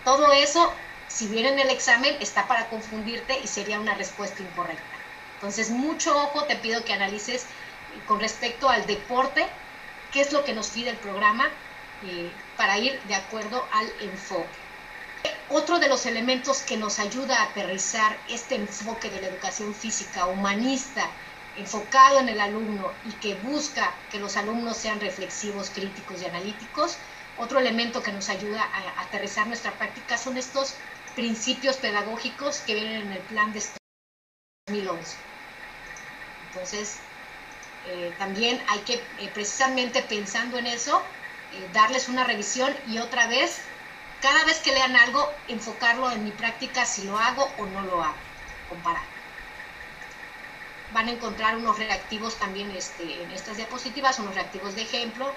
Todo 0.03 0.31
eso, 0.33 0.73
si 1.13 1.27
viene 1.27 1.49
en 1.49 1.59
el 1.59 1.69
examen, 1.69 2.15
está 2.21 2.47
para 2.47 2.69
confundirte 2.69 3.37
y 3.39 3.47
sería 3.47 3.79
una 3.79 3.95
respuesta 3.95 4.41
incorrecta. 4.41 4.83
Entonces, 5.35 5.69
mucho 5.69 6.15
ojo, 6.15 6.43
te 6.45 6.55
pido 6.55 6.85
que 6.85 6.93
analices 6.93 7.45
con 8.07 8.19
respecto 8.19 8.69
al 8.69 8.85
deporte, 8.85 9.45
qué 10.13 10.21
es 10.21 10.31
lo 10.31 10.43
que 10.45 10.53
nos 10.53 10.69
pide 10.69 10.91
el 10.91 10.97
programa 10.97 11.49
eh, 12.05 12.31
para 12.55 12.77
ir 12.77 12.99
de 13.03 13.15
acuerdo 13.15 13.63
al 13.73 13.91
enfoque. 14.01 14.59
Otro 15.49 15.79
de 15.79 15.89
los 15.89 16.05
elementos 16.05 16.61
que 16.61 16.77
nos 16.77 16.97
ayuda 16.99 17.39
a 17.39 17.43
aterrizar 17.43 18.17
este 18.29 18.55
enfoque 18.55 19.09
de 19.09 19.21
la 19.21 19.27
educación 19.27 19.75
física 19.75 20.27
humanista, 20.27 21.09
enfocado 21.57 22.19
en 22.19 22.29
el 22.29 22.39
alumno 22.39 22.93
y 23.03 23.11
que 23.13 23.35
busca 23.35 23.93
que 24.09 24.19
los 24.19 24.37
alumnos 24.37 24.77
sean 24.77 25.01
reflexivos, 25.01 25.69
críticos 25.71 26.21
y 26.21 26.25
analíticos, 26.25 26.97
otro 27.37 27.59
elemento 27.59 28.01
que 28.01 28.11
nos 28.11 28.29
ayuda 28.29 28.63
a 28.63 29.01
aterrizar 29.01 29.47
nuestra 29.47 29.71
práctica 29.71 30.17
son 30.17 30.37
estos 30.37 30.75
principios 31.15 31.77
pedagógicos 31.77 32.59
que 32.59 32.75
vienen 32.75 33.01
en 33.03 33.11
el 33.13 33.21
plan 33.23 33.51
de 33.53 33.61
2011. 34.67 35.15
Entonces, 36.47 36.97
eh, 37.87 38.13
también 38.17 38.61
hay 38.69 38.79
que, 38.79 38.93
eh, 38.93 39.29
precisamente 39.33 40.01
pensando 40.03 40.57
en 40.57 40.67
eso, 40.67 41.01
eh, 41.51 41.67
darles 41.73 42.09
una 42.09 42.23
revisión 42.23 42.73
y 42.87 42.99
otra 42.99 43.27
vez, 43.27 43.61
cada 44.21 44.45
vez 44.45 44.59
que 44.59 44.71
lean 44.71 44.95
algo, 44.95 45.27
enfocarlo 45.47 46.11
en 46.11 46.23
mi 46.23 46.31
práctica, 46.31 46.85
si 46.85 47.03
lo 47.03 47.17
hago 47.17 47.43
o 47.57 47.65
no 47.65 47.81
lo 47.81 48.03
hago, 48.03 48.17
comparar. 48.69 49.03
Van 50.93 51.07
a 51.07 51.11
encontrar 51.11 51.57
unos 51.57 51.79
reactivos 51.79 52.37
también 52.37 52.69
este, 52.71 53.23
en 53.23 53.31
estas 53.31 53.57
diapositivas, 53.57 54.19
unos 54.19 54.35
reactivos 54.35 54.75
de 54.75 54.83
ejemplo. 54.83 55.33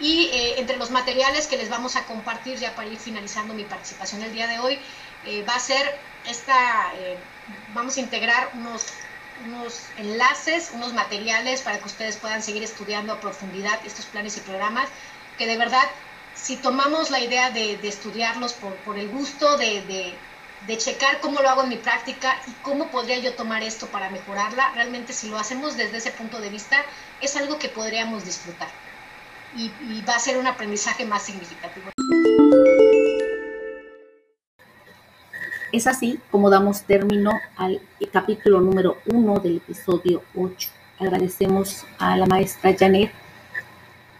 Y 0.00 0.30
entre 0.56 0.76
los 0.76 0.90
materiales 0.90 1.46
que 1.46 1.56
les 1.56 1.68
vamos 1.68 1.96
a 1.96 2.04
compartir 2.04 2.58
ya 2.58 2.74
para 2.74 2.88
ir 2.88 2.98
finalizando 2.98 3.54
mi 3.54 3.64
participación 3.64 4.22
el 4.22 4.32
día 4.32 4.46
de 4.46 4.58
hoy, 4.58 4.78
va 5.48 5.54
a 5.54 5.60
ser 5.60 5.98
esta, 6.28 6.92
vamos 7.74 7.96
a 7.96 8.00
integrar 8.00 8.50
unos 8.54 8.84
unos 9.46 9.80
enlaces, 9.98 10.70
unos 10.74 10.92
materiales 10.92 11.62
para 11.62 11.78
que 11.78 11.86
ustedes 11.86 12.16
puedan 12.16 12.42
seguir 12.42 12.62
estudiando 12.62 13.12
a 13.12 13.20
profundidad 13.20 13.78
estos 13.84 14.06
planes 14.06 14.36
y 14.36 14.40
programas, 14.40 14.88
que 15.38 15.46
de 15.46 15.56
verdad, 15.56 15.84
si 16.34 16.56
tomamos 16.56 17.10
la 17.10 17.20
idea 17.20 17.50
de, 17.50 17.74
estudiarlos 17.82 18.54
por, 18.54 18.98
el 18.98 19.08
gusto 19.08 19.56
de, 19.56 20.18
de 20.66 20.78
checar 20.78 21.20
cómo 21.20 21.40
lo 21.42 21.50
hago 21.50 21.62
en 21.64 21.70
mi 21.70 21.76
práctica 21.76 22.40
y 22.46 22.52
cómo 22.62 22.90
podría 22.90 23.18
yo 23.18 23.34
tomar 23.34 23.62
esto 23.62 23.86
para 23.88 24.10
mejorarla, 24.10 24.72
realmente 24.74 25.12
si 25.12 25.28
lo 25.28 25.38
hacemos 25.38 25.76
desde 25.76 25.98
ese 25.98 26.10
punto 26.12 26.40
de 26.40 26.50
vista, 26.50 26.84
es 27.20 27.36
algo 27.36 27.58
que 27.58 27.68
podríamos 27.68 28.24
disfrutar 28.24 28.68
y, 29.56 30.02
va 30.02 30.16
a 30.16 30.18
ser 30.18 30.38
un 30.38 30.46
aprendizaje 30.46 31.04
más 31.04 31.22
significativo. 31.22 31.90
Es 35.72 35.86
así 35.86 36.20
como 36.30 36.50
damos 36.50 36.82
término 36.82 37.32
al 37.56 37.80
capítulo 38.12 38.60
número 38.60 38.98
uno 39.06 39.40
del 39.40 39.56
episodio 39.56 40.22
8. 40.36 40.70
Agradecemos 41.00 41.84
a 41.98 42.16
la 42.16 42.26
maestra 42.26 42.74
Janet 42.78 43.10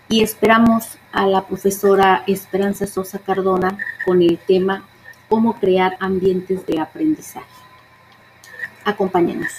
y 0.09 0.23
esperamos 0.23 0.99
a 1.13 1.27
la 1.27 1.47
profesora 1.47 2.25
Esperanza 2.27 2.87
Sosa 2.87 3.21
Cardona 3.21 3.79
con 4.05 4.21
el 4.21 4.39
tema 4.39 4.85
cómo 5.29 5.59
crear 5.61 5.97
ambientes 6.01 6.67
de 6.67 6.81
aprendizaje. 6.81 7.47
Acompáñenos. 8.85 9.53